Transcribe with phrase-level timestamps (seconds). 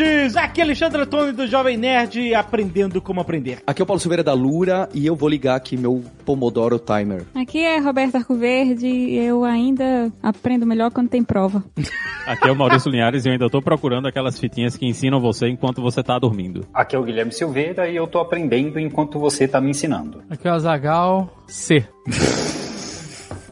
[0.00, 0.36] Nerds!
[0.36, 3.58] Aqui é Alexandre Antônio do Jovem Nerd, aprendendo como aprender.
[3.66, 7.24] Aqui é o Paulo Silveira da Lura e eu vou ligar aqui meu Pomodoro Timer.
[7.34, 11.62] Aqui é Roberto Arcoverde e eu ainda aprendo melhor quando tem prova.
[12.26, 15.48] Aqui é o Maurício Linhares e eu ainda tô procurando aquelas fitinhas que ensinam você
[15.48, 16.66] enquanto você tá dormindo.
[16.72, 20.22] Aqui é o Guilherme Silveira e eu tô aprendendo enquanto você tá me ensinando.
[20.30, 21.84] Aqui é o Azagal C.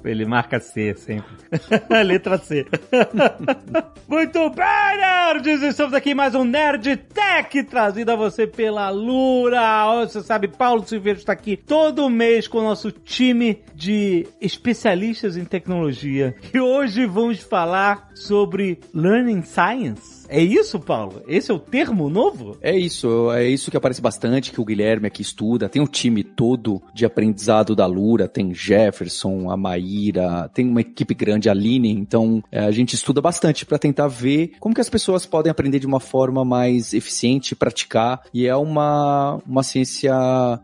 [0.04, 1.36] Ele marca C sempre.
[2.04, 2.66] Letra C.
[4.08, 5.62] Muito bem, nerds!
[5.62, 10.06] Estamos aqui em mais um Nerd Tech trazido a você pela Lura.
[10.06, 15.44] Você sabe, Paulo Silveira está aqui todo mês com o nosso time de especialistas em
[15.44, 16.34] tecnologia.
[16.52, 20.17] E hoje vamos falar sobre Learning Science.
[20.28, 21.22] É isso, Paulo?
[21.26, 22.56] Esse é o termo novo?
[22.60, 25.68] É isso, é isso que aparece bastante, que o Guilherme aqui estuda.
[25.68, 31.14] Tem o time todo de aprendizado da Lura, tem Jefferson, a Maíra, tem uma equipe
[31.14, 34.90] grande, a Aline, então é, a gente estuda bastante para tentar ver como que as
[34.90, 40.12] pessoas podem aprender de uma forma mais eficiente, praticar, e é uma, uma ciência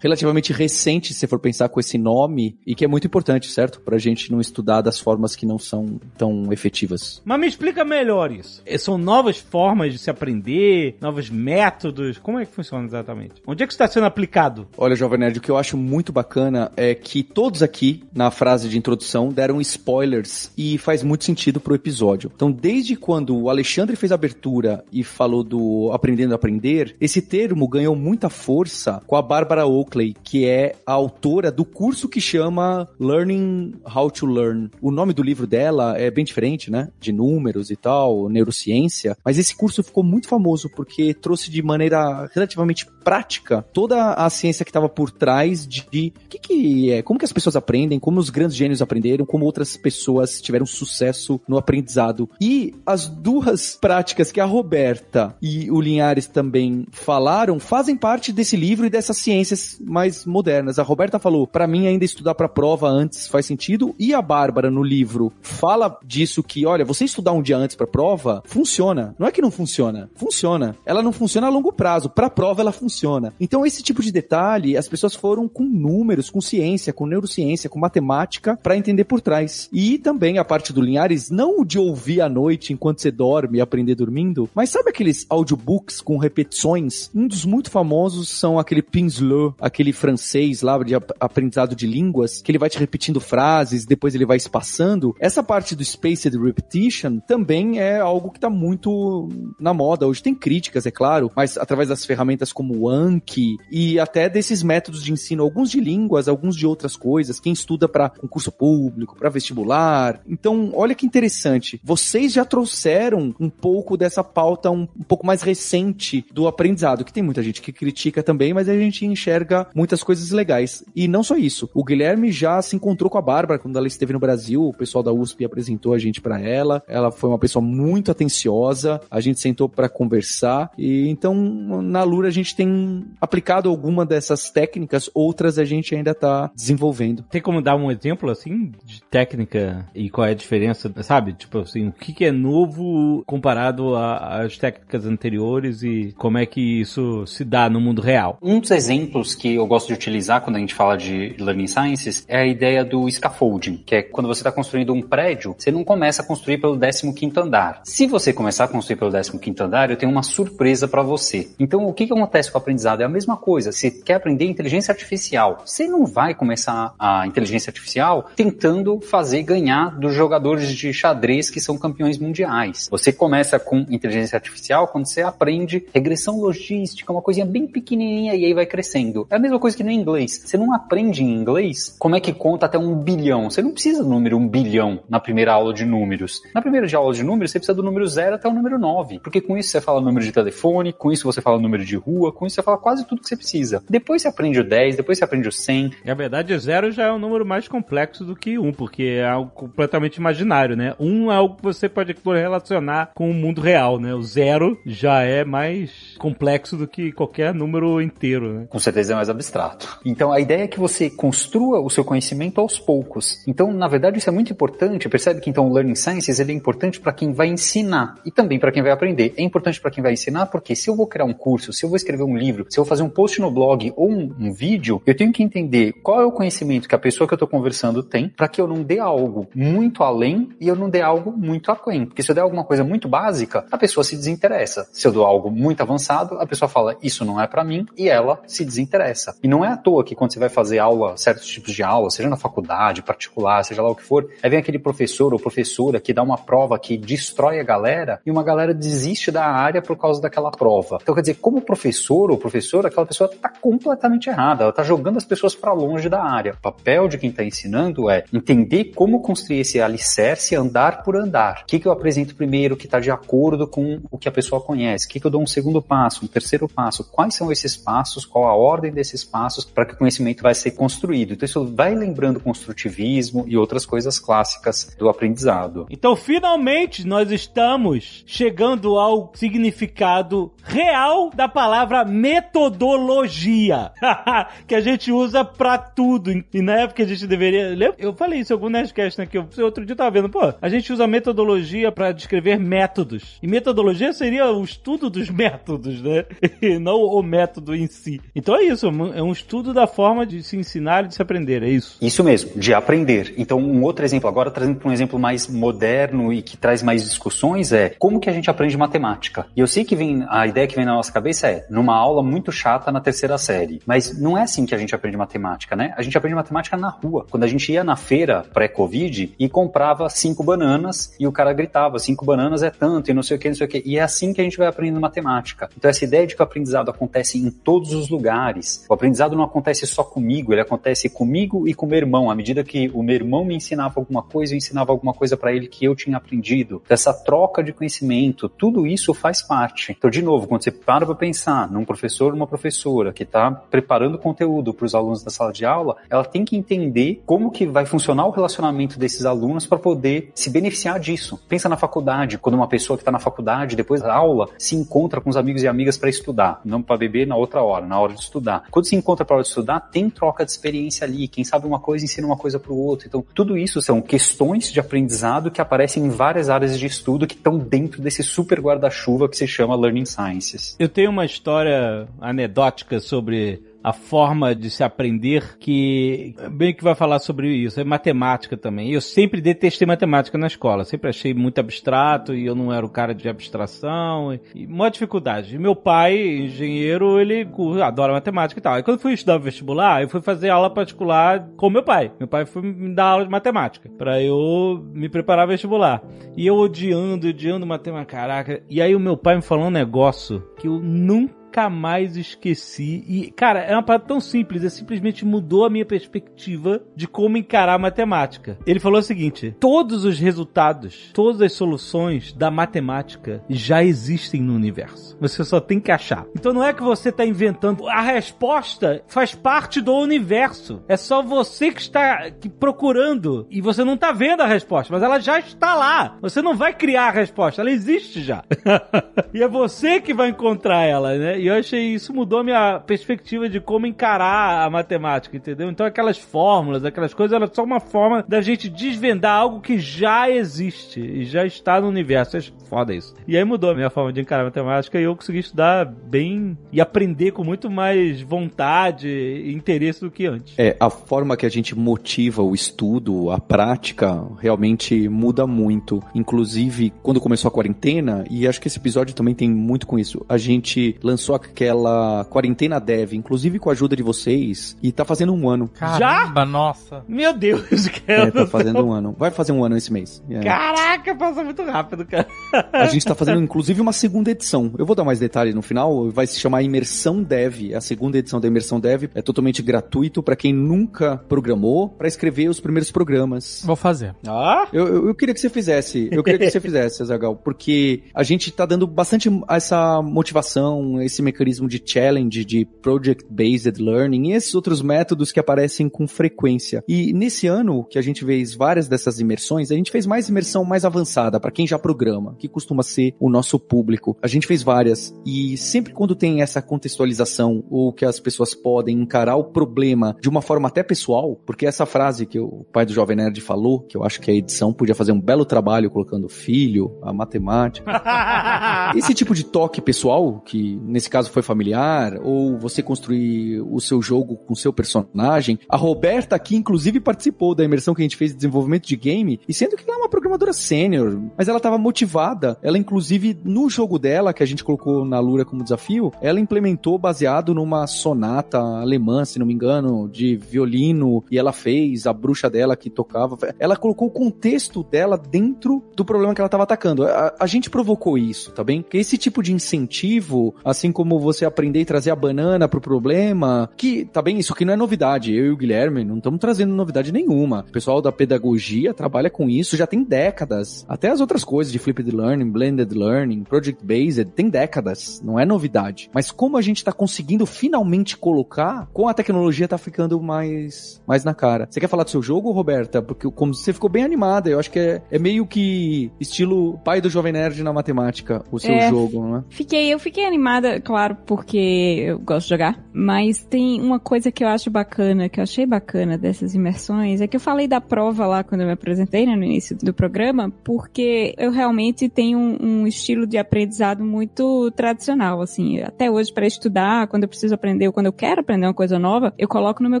[0.00, 3.80] relativamente recente, se for pensar com esse nome, e que é muito importante, certo?
[3.80, 7.22] Pra gente não estudar das formas que não são tão efetivas.
[7.24, 8.62] Mas me explica melhor isso.
[8.78, 12.16] São novas formas de se aprender, novos métodos.
[12.16, 13.34] Como é que funciona exatamente?
[13.46, 14.66] Onde é que está sendo aplicado?
[14.78, 18.66] Olha, Jovem Nerd, o que eu acho muito bacana é que todos aqui, na frase
[18.66, 22.32] de introdução, deram spoilers e faz muito sentido pro episódio.
[22.34, 27.20] Então, desde quando o Alexandre fez a abertura e falou do Aprendendo a Aprender, esse
[27.20, 32.22] termo ganhou muita força com a Barbara Oakley, que é a autora do curso que
[32.22, 34.70] chama Learning How to Learn.
[34.80, 36.88] O nome do livro dela é bem diferente, né?
[36.98, 42.28] De números e tal, neurociência, mas esse curso ficou muito famoso porque trouxe de maneira
[42.32, 47.18] relativamente prática toda a ciência que estava por trás de o que, que é, como
[47.18, 51.58] que as pessoas aprendem, como os grandes gênios aprenderam, como outras pessoas tiveram sucesso no
[51.58, 52.28] aprendizado.
[52.40, 58.56] E as duas práticas que a Roberta e o Linhares também falaram fazem parte desse
[58.56, 60.78] livro e dessas ciências mais modernas.
[60.78, 64.70] A Roberta falou, para mim ainda estudar para prova antes faz sentido, e a Bárbara
[64.70, 69.14] no livro fala disso que, olha, você estudar um dia antes para prova funciona.
[69.18, 70.76] Não é que não funciona, funciona.
[70.86, 73.32] Ela não funciona a longo prazo, para prova ela funciona.
[73.40, 77.78] Então esse tipo de detalhe, as pessoas foram com números, com ciência, com neurociência, com
[77.78, 79.68] matemática para entender por trás.
[79.72, 83.60] E também a parte do Linhares, não de ouvir à noite enquanto você dorme e
[83.60, 87.10] aprender dormindo, mas sabe aqueles audiobooks com repetições?
[87.14, 92.42] Um dos muito famosos são aquele Pinsleur, aquele francês lá de ap- aprendizado de línguas,
[92.42, 95.14] que ele vai te repetindo frases, depois ele vai espaçando.
[95.18, 99.21] Essa parte do spaced repetition também é algo que tá muito
[99.58, 100.06] na moda.
[100.06, 104.62] Hoje tem críticas, é claro, mas através das ferramentas como o Anki e até desses
[104.62, 109.16] métodos de ensino, alguns de línguas, alguns de outras coisas, quem estuda para concurso público,
[109.16, 110.20] para vestibular.
[110.26, 111.80] Então, olha que interessante.
[111.82, 117.12] Vocês já trouxeram um pouco dessa pauta um, um pouco mais recente do aprendizado, que
[117.12, 120.84] tem muita gente que critica também, mas a gente enxerga muitas coisas legais.
[120.94, 121.68] E não só isso.
[121.74, 125.02] O Guilherme já se encontrou com a Bárbara quando ela esteve no Brasil, o pessoal
[125.02, 126.82] da USP apresentou a gente para ela.
[126.88, 131.34] Ela foi uma pessoa muito atenciosa, a gente sentou para conversar e então
[131.82, 137.22] na Lura a gente tem aplicado alguma dessas técnicas, outras a gente ainda tá desenvolvendo.
[137.24, 141.34] Tem como dar um exemplo, assim, de técnica e qual é a diferença, sabe?
[141.34, 146.80] Tipo assim, o que, que é novo comparado às técnicas anteriores e como é que
[146.80, 148.38] isso se dá no mundo real?
[148.40, 152.24] Um dos exemplos que eu gosto de utilizar quando a gente fala de Learning Sciences
[152.26, 155.84] é a ideia do scaffolding, que é quando você está construindo um prédio, você não
[155.84, 157.82] começa a construir pelo 15º andar.
[157.84, 161.48] Se você começar a construir pelo 15º andar, eu tenho uma surpresa para você.
[161.58, 163.02] Então, o que, que acontece com o aprendizado?
[163.02, 163.72] É a mesma coisa.
[163.72, 165.62] Você quer aprender inteligência artificial.
[165.64, 171.60] Você não vai começar a inteligência artificial tentando fazer ganhar dos jogadores de xadrez que
[171.60, 172.88] são campeões mundiais.
[172.90, 178.44] Você começa com inteligência artificial quando você aprende regressão logística, uma coisinha bem pequenininha e
[178.44, 179.26] aí vai crescendo.
[179.30, 180.42] É a mesma coisa que no inglês.
[180.44, 183.50] Você não aprende em inglês como é que conta até um bilhão.
[183.50, 186.42] Você não precisa do número um bilhão na primeira aula de números.
[186.54, 189.20] Na primeira aula de números, você precisa do número zero até o número 9.
[189.20, 192.32] Porque com isso você fala número de telefone, com isso você fala número de rua,
[192.32, 193.82] com isso você fala quase tudo que você precisa.
[193.88, 195.92] Depois você aprende o 10, depois você aprende o 100.
[196.04, 199.50] Na verdade, zero já é um número mais complexo do que um, porque é algo
[199.50, 200.94] completamente imaginário, né?
[200.98, 204.14] Um é algo que você pode relacionar com o mundo real, né?
[204.14, 208.66] O zero já é mais complexo do que qualquer número inteiro, né?
[208.68, 210.00] Com certeza é mais abstrato.
[210.04, 213.42] Então a ideia é que você construa o seu conhecimento aos poucos.
[213.46, 215.08] Então, na verdade, isso é muito importante.
[215.08, 218.58] Percebe que então o Learning Sciences ele é importante para quem vai ensinar e também
[218.58, 221.06] para para quem vai aprender, é importante para quem vai ensinar, porque se eu vou
[221.06, 223.38] criar um curso, se eu vou escrever um livro, se eu vou fazer um post
[223.38, 226.94] no blog ou um, um vídeo, eu tenho que entender qual é o conhecimento que
[226.94, 230.48] a pessoa que eu estou conversando tem, para que eu não dê algo muito além
[230.58, 232.06] e eu não dê algo muito aquém.
[232.06, 234.88] Porque se eu der alguma coisa muito básica, a pessoa se desinteressa.
[234.90, 238.08] Se eu dou algo muito avançado, a pessoa fala, isso não é para mim, e
[238.08, 239.36] ela se desinteressa.
[239.42, 242.08] E não é à toa que quando você vai fazer aula, certos tipos de aula,
[242.10, 246.00] seja na faculdade, particular, seja lá o que for, aí vem aquele professor ou professora
[246.00, 249.96] que dá uma prova que destrói a galera e uma galera desiste da área por
[249.96, 250.98] causa daquela prova.
[251.02, 255.16] Então, quer dizer, como professor ou professora, aquela pessoa está completamente errada, ela está jogando
[255.16, 256.52] as pessoas para longe da área.
[256.52, 261.62] O papel de quem está ensinando é entender como construir esse alicerce andar por andar.
[261.62, 264.60] O que, que eu apresento primeiro que está de acordo com o que a pessoa
[264.60, 265.06] conhece?
[265.06, 267.04] O que, que eu dou um segundo passo, um terceiro passo?
[267.10, 268.24] Quais são esses passos?
[268.24, 271.32] Qual a ordem desses passos para que o conhecimento vai ser construído?
[271.32, 275.86] Então, isso vai lembrando construtivismo e outras coisas clássicas do aprendizado.
[275.90, 278.51] Então, finalmente, nós estamos chegando
[278.98, 283.92] ao significado real da palavra metodologia,
[284.66, 286.32] que a gente usa pra tudo.
[286.52, 287.76] E na época a gente deveria.
[287.98, 289.26] Eu falei isso em algum Nerdcast, né?
[289.26, 293.38] Que eu, outro dia eu tava vendo, pô, a gente usa metodologia para descrever métodos.
[293.42, 296.24] E metodologia seria o estudo dos métodos, né?
[296.62, 298.20] E não o método em si.
[298.34, 301.62] Então é isso, é um estudo da forma de se ensinar e de se aprender,
[301.62, 301.98] é isso.
[302.00, 303.34] Isso mesmo, de aprender.
[303.36, 307.04] Então, um outro exemplo, agora trazendo para um exemplo mais moderno e que traz mais
[307.04, 309.46] discussões, é como que a gente aprende matemática.
[309.56, 312.22] E eu sei que vem, a ideia que vem na nossa cabeça é numa aula
[312.22, 313.80] muito chata na terceira série.
[313.86, 315.94] Mas não é assim que a gente aprende matemática, né?
[315.96, 317.26] A gente aprende matemática na rua.
[317.30, 321.98] Quando a gente ia na feira pré-Covid e comprava cinco bananas e o cara gritava,
[321.98, 323.82] cinco bananas é tanto e não sei o que, não sei o que.
[323.84, 325.68] E é assim que a gente vai aprendendo matemática.
[325.76, 328.84] Então essa ideia de que o aprendizado acontece em todos os lugares.
[328.88, 332.30] O aprendizado não acontece só comigo, ele acontece comigo e com meu irmão.
[332.30, 335.52] À medida que o meu irmão me ensinava alguma coisa, eu ensinava alguma coisa para
[335.52, 336.80] ele que eu tinha aprendido.
[336.84, 339.92] Então, essa troca de conhecimento, tudo isso faz parte.
[339.96, 343.50] Então, de novo, quando você para para pensar num professor ou uma professora que está
[343.50, 347.66] preparando conteúdo para os alunos da sala de aula, ela tem que entender como que
[347.66, 351.38] vai funcionar o relacionamento desses alunos para poder se beneficiar disso.
[351.48, 355.20] Pensa na faculdade, quando uma pessoa que está na faculdade, depois da aula, se encontra
[355.20, 358.14] com os amigos e amigas para estudar, não para beber na outra hora, na hora
[358.14, 358.64] de estudar.
[358.70, 361.28] Quando se encontra para hora de estudar, tem troca de experiência ali.
[361.28, 363.06] Quem sabe uma coisa ensina uma coisa para o outro.
[363.06, 367.34] Então, tudo isso são questões de aprendizado que aparecem em várias áreas de estudo que
[367.34, 370.76] estão dentro desse super guarda-chuva que se chama Learning Sciences.
[370.78, 376.94] Eu tenho uma história anedótica sobre a forma de se aprender que bem que vai
[376.94, 378.92] falar sobre isso, é matemática também.
[378.92, 382.90] Eu sempre detestei matemática na escola, sempre achei muito abstrato e eu não era o
[382.90, 385.54] cara de abstração e, e uma dificuldade.
[385.54, 387.48] E meu pai, engenheiro, ele
[387.82, 388.74] adora matemática e tal.
[388.74, 392.12] Aí quando fui estudar vestibular, eu fui fazer aula particular com meu pai.
[392.18, 396.02] Meu pai foi me dar aula de matemática para eu me preparar vestibular.
[396.36, 398.62] E eu odiando, odiando matemática, caraca.
[398.68, 403.04] E aí o meu pai me falou um negócio que eu nunca nunca mais esqueci.
[403.06, 407.36] E, cara, é uma parada tão simples, é simplesmente mudou a minha perspectiva de como
[407.36, 408.58] encarar a matemática.
[408.66, 414.54] Ele falou o seguinte: todos os resultados, todas as soluções da matemática já existem no
[414.54, 415.16] universo.
[415.20, 416.24] Você só tem que achar.
[416.34, 417.86] Então não é que você está inventando.
[417.86, 420.82] A resposta faz parte do universo.
[420.88, 425.20] É só você que está procurando e você não está vendo a resposta, mas ela
[425.20, 426.16] já está lá.
[426.22, 428.42] Você não vai criar a resposta, ela existe já.
[429.34, 431.41] e é você que vai encontrar ela, né?
[431.42, 435.68] E eu achei isso mudou a minha perspectiva de como encarar a matemática, entendeu?
[435.68, 440.30] Então aquelas fórmulas, aquelas coisas, era só uma forma da gente desvendar algo que já
[440.30, 442.36] existe e já está no universo.
[442.36, 443.12] É foda isso.
[443.26, 446.56] E aí mudou a minha forma de encarar a matemática e eu consegui estudar bem
[446.70, 450.56] e aprender com muito mais vontade e interesse do que antes.
[450.56, 456.00] É, a forma que a gente motiva o estudo, a prática, realmente muda muito.
[456.14, 460.24] Inclusive, quando começou a quarentena, e acho que esse episódio também tem muito com isso,
[460.28, 465.32] a gente lançou aquela quarentena dev, inclusive com a ajuda de vocês, e tá fazendo
[465.34, 465.68] um ano.
[465.68, 466.46] Caramba, Já?
[466.46, 467.04] nossa.
[467.08, 468.28] Meu Deus, cara.
[468.28, 469.14] É, tá fazendo um ano.
[469.18, 470.22] Vai fazer um ano esse mês.
[470.28, 470.40] É.
[470.40, 472.26] Caraca, passa muito rápido, cara.
[472.72, 474.74] A gente tá fazendo, inclusive, uma segunda edição.
[474.78, 476.10] Eu vou dar mais detalhes no final.
[476.10, 477.74] Vai se chamar Imersão Dev.
[477.74, 482.48] A segunda edição da Imersão Dev é totalmente gratuito para quem nunca programou, para escrever
[482.48, 483.62] os primeiros programas.
[483.64, 484.14] Vou fazer.
[484.26, 484.66] Ah?
[484.72, 486.08] Eu, eu, eu, queria que você fizesse.
[486.12, 491.12] Eu queria que você fizesse, Azagal, porque a gente tá dando bastante essa motivação, esse
[491.12, 496.82] esse mecanismo de challenge, de project-based learning e esses outros métodos que aparecem com frequência.
[496.88, 500.64] E nesse ano que a gente fez várias dessas imersões, a gente fez mais imersão
[500.64, 504.16] mais avançada para quem já programa, que costuma ser o nosso público.
[504.20, 509.00] A gente fez várias e sempre quando tem essa contextualização ou que as pessoas podem
[509.00, 512.92] encarar o problema de uma forma até pessoal, porque essa frase que o pai do
[512.92, 516.28] Jovem Nerd falou, que eu acho que a edição podia fazer um belo trabalho colocando
[516.28, 518.02] filho, a matemática.
[518.96, 524.02] Esse tipo de toque pessoal, que nesse caso foi familiar, ou você construir o seu
[524.02, 528.32] jogo com seu personagem, a Roberta aqui inclusive participou da imersão que a gente fez
[528.32, 531.78] de desenvolvimento de game, e sendo que ela é uma programadora sênior, mas ela estava
[531.78, 532.31] motivada.
[532.62, 536.98] Ela inclusive no jogo dela, que a gente colocou na Lura como desafio, ela implementou
[536.98, 542.48] baseado numa sonata alemã, se não me engano, de violino, e ela fez a bruxa
[542.48, 543.36] dela que tocava.
[543.58, 547.04] Ela colocou o contexto dela dentro do problema que ela estava atacando.
[547.04, 548.82] A, a, gente provocou isso, tá bem?
[548.82, 553.70] Que esse tipo de incentivo, assim como você aprender e trazer a banana pro problema,
[553.76, 555.34] que, tá bem, isso aqui não é novidade.
[555.34, 557.64] Eu e o Guilherme não estamos trazendo novidade nenhuma.
[557.68, 560.84] O pessoal da pedagogia trabalha com isso já tem décadas.
[560.88, 565.20] Até as outras coisas de flipped learning, blended learning, project based, tem décadas.
[565.24, 566.10] Não é novidade.
[566.14, 571.24] Mas como a gente está conseguindo finalmente colocar, com a tecnologia tá ficando mais, mais
[571.24, 571.66] na cara.
[571.70, 573.02] Você quer falar do seu jogo, Roberta?
[573.02, 577.00] Porque como você ficou bem animada, eu acho que é, é meio que estilo pai
[577.00, 579.44] do Jovem Nerd na matemática, o seu É, jogo, né?
[579.48, 584.44] Fiquei, eu fiquei animada, claro, porque eu gosto de jogar, mas tem uma coisa que
[584.44, 588.26] eu acho bacana, que eu achei bacana dessas imersões, é que eu falei da prova
[588.26, 592.56] lá quando eu me apresentei, né, no início do programa, porque eu realmente tenho um,
[592.60, 597.86] um estilo de aprendizado muito tradicional, assim, até hoje para estudar, quando eu preciso aprender
[597.86, 600.00] ou quando eu quero aprender uma coisa nova, eu coloco no meu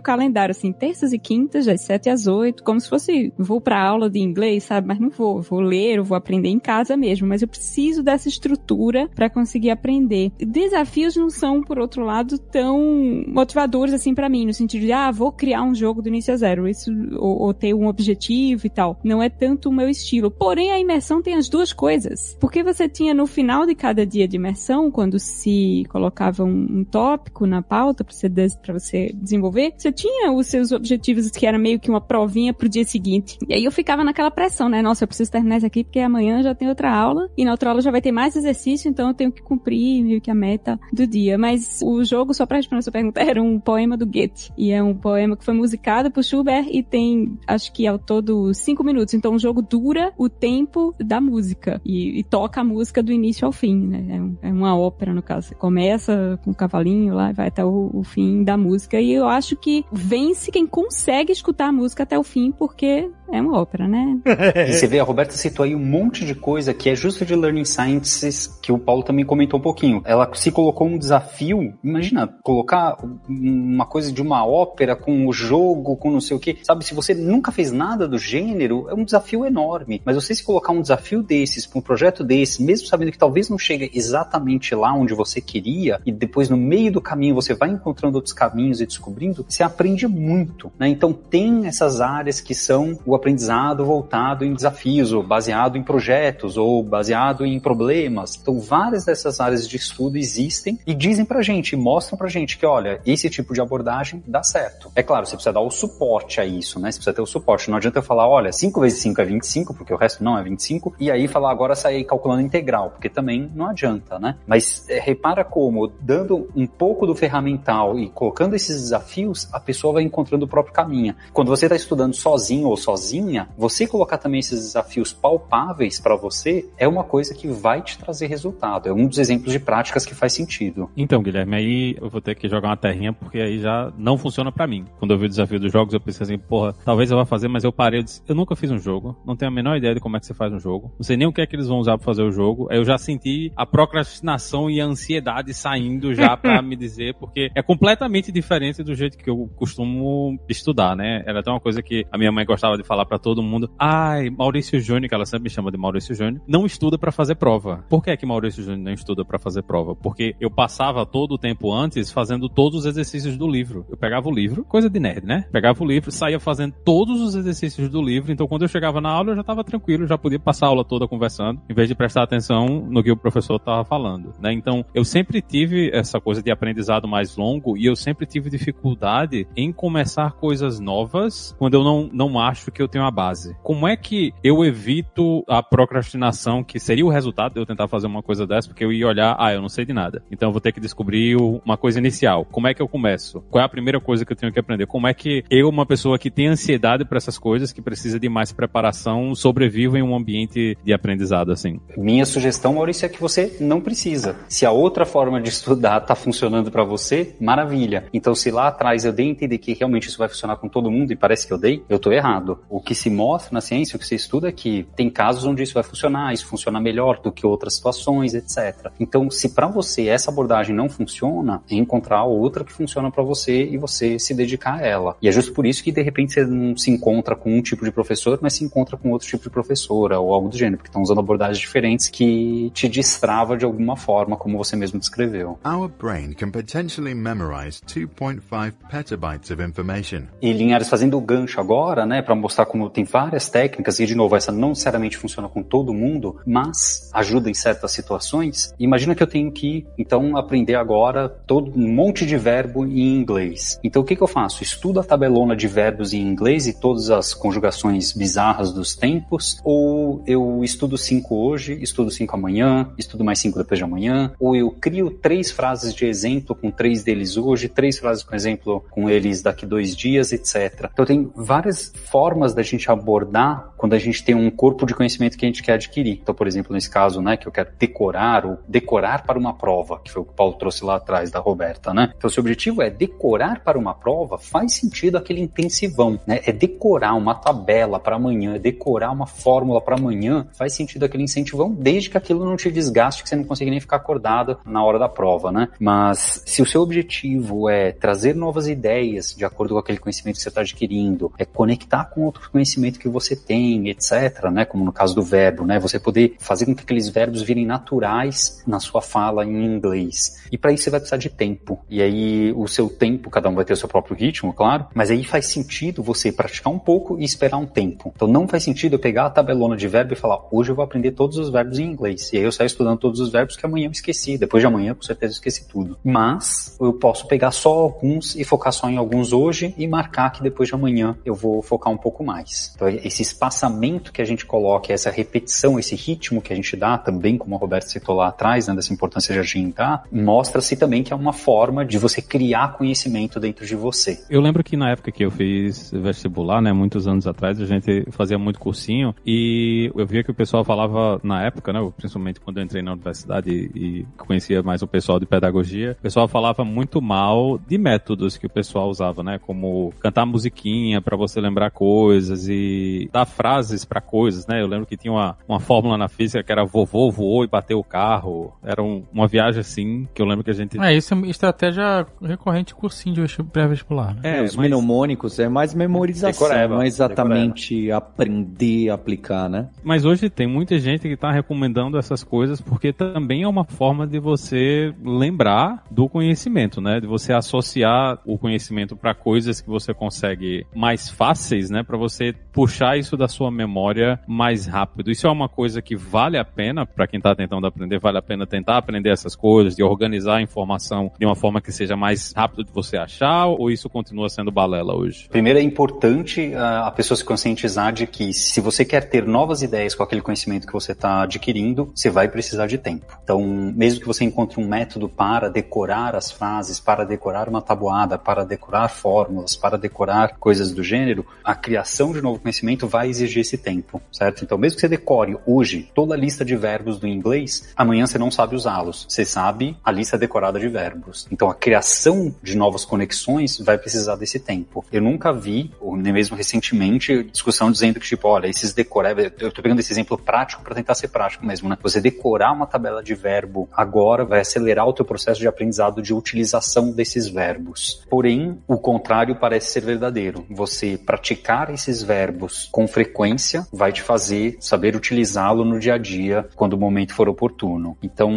[0.00, 4.08] calendário, assim, terças e quintas, das 7 às 8, como se fosse, vou pra aula
[4.08, 4.86] de inglês, sabe?
[4.86, 8.28] Mas não vou, vou ler, eu vou aprender em casa mesmo, mas eu preciso dessa
[8.28, 10.32] estrutura para conseguir aprender.
[10.38, 15.10] Desafios não são, por outro lado, tão motivadores assim para mim, no sentido de, ah,
[15.10, 18.70] vou criar um jogo do início a zero, isso, ou, ou ter um objetivo e
[18.70, 18.98] tal.
[19.04, 20.30] Não é tanto o meu estilo.
[20.30, 22.01] Porém, a imersão tem as duas coisas.
[22.40, 26.84] Porque você tinha no final de cada dia de imersão, quando se colocava um, um
[26.84, 28.28] tópico na pauta para você,
[28.72, 32.84] você desenvolver, você tinha os seus objetivos que era meio que uma provinha pro dia
[32.84, 33.38] seguinte.
[33.48, 34.82] E aí eu ficava naquela pressão, né?
[34.82, 37.70] Nossa, eu preciso terminar isso aqui porque amanhã já tem outra aula e na outra
[37.70, 40.78] aula já vai ter mais exercício, então eu tenho que cumprir meio que a meta
[40.92, 41.36] do dia.
[41.36, 44.52] Mas o jogo, só pra responder a sua pergunta, era um poema do Goethe.
[44.56, 48.52] E é um poema que foi musicado por Schubert e tem, acho que ao todo,
[48.54, 49.14] cinco minutos.
[49.14, 53.46] Então o jogo dura o tempo da música e, e toca a música do início
[53.46, 54.32] ao fim, né?
[54.42, 55.48] É, é uma ópera, no caso.
[55.48, 59.00] Você começa com o cavalinho lá e vai até o, o fim da música.
[59.00, 63.40] E eu acho que vence quem consegue escutar a música até o fim, porque é
[63.40, 64.18] uma ópera, né?
[64.68, 67.34] E você vê, a Roberta citou aí um monte de coisa que é justo de
[67.34, 70.02] Learning Sciences, que o Paulo também comentou um pouquinho.
[70.04, 72.98] Ela se colocou um desafio, imagina, colocar
[73.28, 76.58] uma coisa de uma ópera com o jogo, com não sei o que.
[76.62, 80.02] Sabe, se você nunca fez nada do gênero, é um desafio enorme.
[80.04, 83.58] Mas você se colocar um desafio desses, um projeto desse, mesmo sabendo que talvez não
[83.58, 88.16] chegue exatamente lá onde você queria, e depois no meio do caminho você vai encontrando
[88.16, 90.88] outros caminhos e descobrindo, você aprende muito, né?
[90.88, 96.56] Então tem essas áreas que são o aprendizado voltado em desafios, ou baseado em projetos,
[96.56, 98.38] ou baseado em problemas.
[98.40, 102.66] Então várias dessas áreas de estudo existem e dizem pra gente, mostram pra gente que,
[102.66, 104.90] olha, esse tipo de abordagem dá certo.
[104.96, 106.90] É claro, você precisa dar o suporte a isso, né?
[106.90, 107.70] Você precisa ter o suporte.
[107.70, 110.42] Não adianta eu falar, olha, 5 vezes 5 é 25, porque o resto não é
[110.42, 114.36] 25, e aí falar agora sair calculando integral, porque também não adianta, né?
[114.46, 119.94] Mas é, repara como, dando um pouco do ferramental e colocando esses desafios, a pessoa
[119.94, 121.14] vai encontrando o próprio caminho.
[121.32, 122.76] Quando você está estudando sozinho ou
[123.12, 127.98] sozinha, você colocar também esses desafios palpáveis para você é uma coisa que vai te
[127.98, 128.88] trazer resultado.
[128.88, 130.90] É um dos exemplos de práticas que faz sentido.
[130.96, 134.50] Então, Guilherme, aí eu vou ter que jogar uma terrinha, porque aí já não funciona
[134.50, 134.86] pra mim.
[134.98, 137.48] Quando eu vi o desafio dos jogos, eu pensei assim, porra, talvez eu vá fazer,
[137.48, 139.94] mas eu parei, eu disse, eu nunca fiz um jogo, não tenho a menor ideia
[139.94, 141.54] de como é que você faz um jogo, não sei nem o que é que
[141.54, 144.84] eles vão usar pra fazer o jogo, aí eu já senti a procrastinação e a
[144.84, 150.38] ansiedade saindo já pra me dizer, porque é completamente diferente do jeito que eu costumo
[150.48, 151.22] estudar, né?
[151.26, 154.30] Era até uma coisa que a minha mãe gostava de falar pra todo mundo, ai,
[154.30, 157.84] Maurício Júnior, que ela sempre me chama de Maurício Júnior, não estuda pra fazer prova.
[157.88, 159.94] Por que é que Maurício Júnior não estuda pra fazer prova?
[159.94, 163.86] Porque eu passava todo o tempo antes fazendo todos os exercícios do livro.
[163.88, 165.44] Eu pegava o livro, coisa de nerd, né?
[165.52, 169.10] Pegava o livro, saía fazendo todos os exercícios do livro, então quando eu chegava na
[169.10, 171.94] aula eu já tava tranquilo, já podia passar a aula toda conversando, em vez de
[171.94, 174.52] prestar atenção no que o professor tava falando, né?
[174.52, 179.46] Então, eu sempre tive essa coisa de aprendizado mais longo e eu sempre tive dificuldade
[179.56, 183.56] em começar coisas novas quando eu não, não acho que eu tenho a base.
[183.62, 188.06] Como é que eu evito a procrastinação, que seria o resultado de eu tentar fazer
[188.06, 190.22] uma coisa dessa, porque eu ia olhar, ah, eu não sei de nada.
[190.30, 192.44] Então eu vou ter que descobrir uma coisa inicial.
[192.44, 193.40] Como é que eu começo?
[193.50, 194.86] Qual é a primeira coisa que eu tenho que aprender?
[194.86, 198.28] Como é que eu, uma pessoa que tem ansiedade para essas coisas, que precisa de
[198.28, 201.80] mais preparação, sobrevivo em um ambiente de aprendizado assim?
[201.96, 204.36] Minha sugestão, Maurício, é que você não precisa.
[204.48, 208.06] Se a outra forma de estudar tá funcionando para você, maravilha.
[208.12, 210.90] Então se lá atrás eu dei a entender que realmente isso vai funcionar com todo
[210.90, 212.58] mundo e parece que eu dei, eu tô errado.
[212.72, 215.62] O que se mostra na ciência, o que se estuda é que tem casos onde
[215.62, 218.90] isso vai funcionar, isso funciona melhor do que outras situações, etc.
[218.98, 223.66] Então, se para você essa abordagem não funciona, é encontrar outra que funciona para você
[223.66, 225.16] e você se dedicar a ela.
[225.20, 227.84] E é justo por isso que de repente você não se encontra com um tipo
[227.84, 230.88] de professor, mas se encontra com outro tipo de professora ou algo do gênero, porque
[230.88, 235.58] estão usando abordagens diferentes que te destrava de alguma forma, como você mesmo descreveu.
[235.62, 240.22] Our brain can potentially memorize 2.5 petabytes of information.
[240.40, 244.14] E Linhares fazendo o gancho agora, né, para mostrar como tem várias técnicas e de
[244.14, 248.74] novo essa não necessariamente funciona com todo mundo, mas ajuda em certas situações.
[248.78, 253.78] Imagina que eu tenho que então aprender agora todo um monte de verbo em inglês.
[253.82, 254.62] Então o que que eu faço?
[254.62, 260.22] Estudo a tabelona de verbos em inglês e todas as conjugações bizarras dos tempos, ou
[260.26, 264.70] eu estudo cinco hoje, estudo cinco amanhã, estudo mais cinco depois de amanhã, ou eu
[264.70, 269.42] crio três frases de exemplo com três deles hoje, três frases com exemplo com eles
[269.42, 270.88] daqui dois dias, etc.
[270.92, 275.36] Então tem várias formas da gente abordar quando a gente tem um corpo de conhecimento
[275.36, 276.18] que a gente quer adquirir.
[276.22, 280.00] Então, por exemplo, nesse caso, né, que eu quero decorar ou decorar para uma prova,
[280.02, 282.12] que foi o que o Paulo trouxe lá atrás da Roberta, né?
[282.16, 286.40] Então, se o objetivo é decorar para uma prova, faz sentido aquele intensivão, né?
[286.44, 291.24] É decorar uma tabela para amanhã, é decorar uma fórmula para amanhã, faz sentido aquele
[291.24, 294.82] incentivão, desde que aquilo não te desgaste, que você não consiga nem ficar acordado na
[294.84, 295.68] hora da prova, né?
[295.78, 300.42] Mas se o seu objetivo é trazer novas ideias de acordo com aquele conhecimento que
[300.42, 304.64] você está adquirindo, é conectar com outro conhecimento que você tem, etc., né?
[304.64, 305.78] Como no caso do verbo, né?
[305.78, 310.42] Você poder fazer com que aqueles verbos virem naturais na sua fala em inglês.
[310.50, 311.84] E para isso você vai precisar de tempo.
[311.88, 315.10] E aí o seu tempo, cada um vai ter o seu próprio ritmo, claro, mas
[315.10, 318.12] aí faz sentido você praticar um pouco e esperar um tempo.
[318.14, 320.84] Então não faz sentido eu pegar a tabelona de verbo e falar, hoje eu vou
[320.84, 322.32] aprender todos os verbos em inglês.
[322.32, 324.38] E aí eu saio estudando todos os verbos que amanhã eu esqueci.
[324.38, 325.96] Depois de amanhã, com certeza, eu esqueci tudo.
[326.04, 330.42] Mas eu posso pegar só alguns e focar só em alguns hoje e marcar que
[330.42, 332.31] depois de amanhã eu vou focar um pouco mais.
[332.74, 336.96] Então esse espaçamento que a gente coloca, essa repetição, esse ritmo que a gente dá,
[336.98, 341.12] também como a Roberta citou lá atrás, né, dessa importância de agendar, mostra-se também que
[341.12, 344.22] é uma forma de você criar conhecimento dentro de você.
[344.30, 348.04] Eu lembro que na época que eu fiz vestibular, né, muitos anos atrás, a gente
[348.10, 352.58] fazia muito cursinho e eu via que o pessoal falava na época, né, principalmente quando
[352.58, 357.00] eu entrei na universidade e conhecia mais o pessoal de pedagogia, o pessoal falava muito
[357.00, 362.21] mal de métodos que o pessoal usava, né, como cantar musiquinha para você lembrar coisas
[362.30, 364.60] e dar frases para coisas, né?
[364.60, 367.78] Eu lembro que tinha uma, uma fórmula na física que era vovô voou e bateu
[367.78, 368.52] o carro.
[368.62, 370.78] Era um, uma viagem assim que eu lembro que a gente.
[370.80, 374.14] É, isso é estratégia recorrente cursinho de pré-vestibular.
[374.14, 374.38] Né?
[374.38, 374.68] É, os mas...
[374.68, 377.96] mnemônicos é mais memorização, decoreba, não é exatamente decoreba.
[377.96, 379.68] aprender a aplicar, né?
[379.82, 384.06] Mas hoje tem muita gente que está recomendando essas coisas porque também é uma forma
[384.06, 387.00] de você lembrar do conhecimento, né?
[387.00, 391.82] De você associar o conhecimento para coisas que você consegue mais fáceis, né?
[391.82, 392.11] Para você
[392.52, 395.10] puxar isso da sua memória mais rápido.
[395.10, 398.22] Isso é uma coisa que vale a pena para quem está tentando aprender, vale a
[398.22, 402.32] pena tentar aprender essas coisas, de organizar a informação de uma forma que seja mais
[402.36, 405.28] rápido de você achar, ou isso continua sendo balela hoje?
[405.28, 409.62] Primeiro é importante ah, a pessoa se conscientizar de que se você quer ter novas
[409.62, 413.18] ideias com aquele conhecimento que você está adquirindo, você vai precisar de tempo.
[413.22, 418.18] Então, mesmo que você encontre um método para decorar as frases, para decorar uma tabuada,
[418.18, 423.42] para decorar fórmulas, para decorar coisas do gênero, a criação de novo conhecimento vai exigir
[423.42, 424.42] esse tempo, certo?
[424.42, 428.16] Então, mesmo que você decore hoje toda a lista de verbos do inglês, amanhã você
[428.16, 429.04] não sabe usá-los.
[429.06, 431.28] Você sabe a lista decorada de verbos.
[431.30, 434.84] Então, a criação de novas conexões vai precisar desse tempo.
[434.90, 439.52] Eu nunca vi, ou nem mesmo recentemente, discussão dizendo que, tipo, olha, esses decorar, eu
[439.52, 441.76] tô pegando esse exemplo prático para tentar ser prático mesmo, né?
[441.82, 446.14] Você decorar uma tabela de verbo agora vai acelerar o teu processo de aprendizado de
[446.14, 448.02] utilização desses verbos.
[448.08, 450.46] Porém, o contrário parece ser verdadeiro.
[450.50, 456.48] Você praticar esses verbos com frequência vai te fazer saber utilizá-lo no dia a dia
[456.54, 457.96] quando o momento for oportuno.
[458.02, 458.32] Então,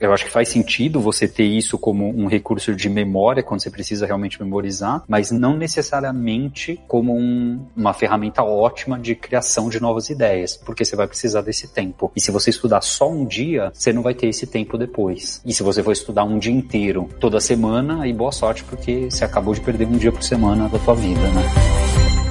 [0.00, 3.70] eu acho que faz sentido você ter isso como um recurso de memória quando você
[3.70, 10.10] precisa realmente memorizar, mas não necessariamente como um, uma ferramenta ótima de criação de novas
[10.10, 12.10] ideias, porque você vai precisar desse tempo.
[12.16, 15.40] E se você estudar só um dia, você não vai ter esse tempo depois.
[15.44, 19.24] E se você for estudar um dia inteiro, toda semana, aí boa sorte, porque você
[19.24, 22.25] acabou de perder um dia por semana da tua vida, né?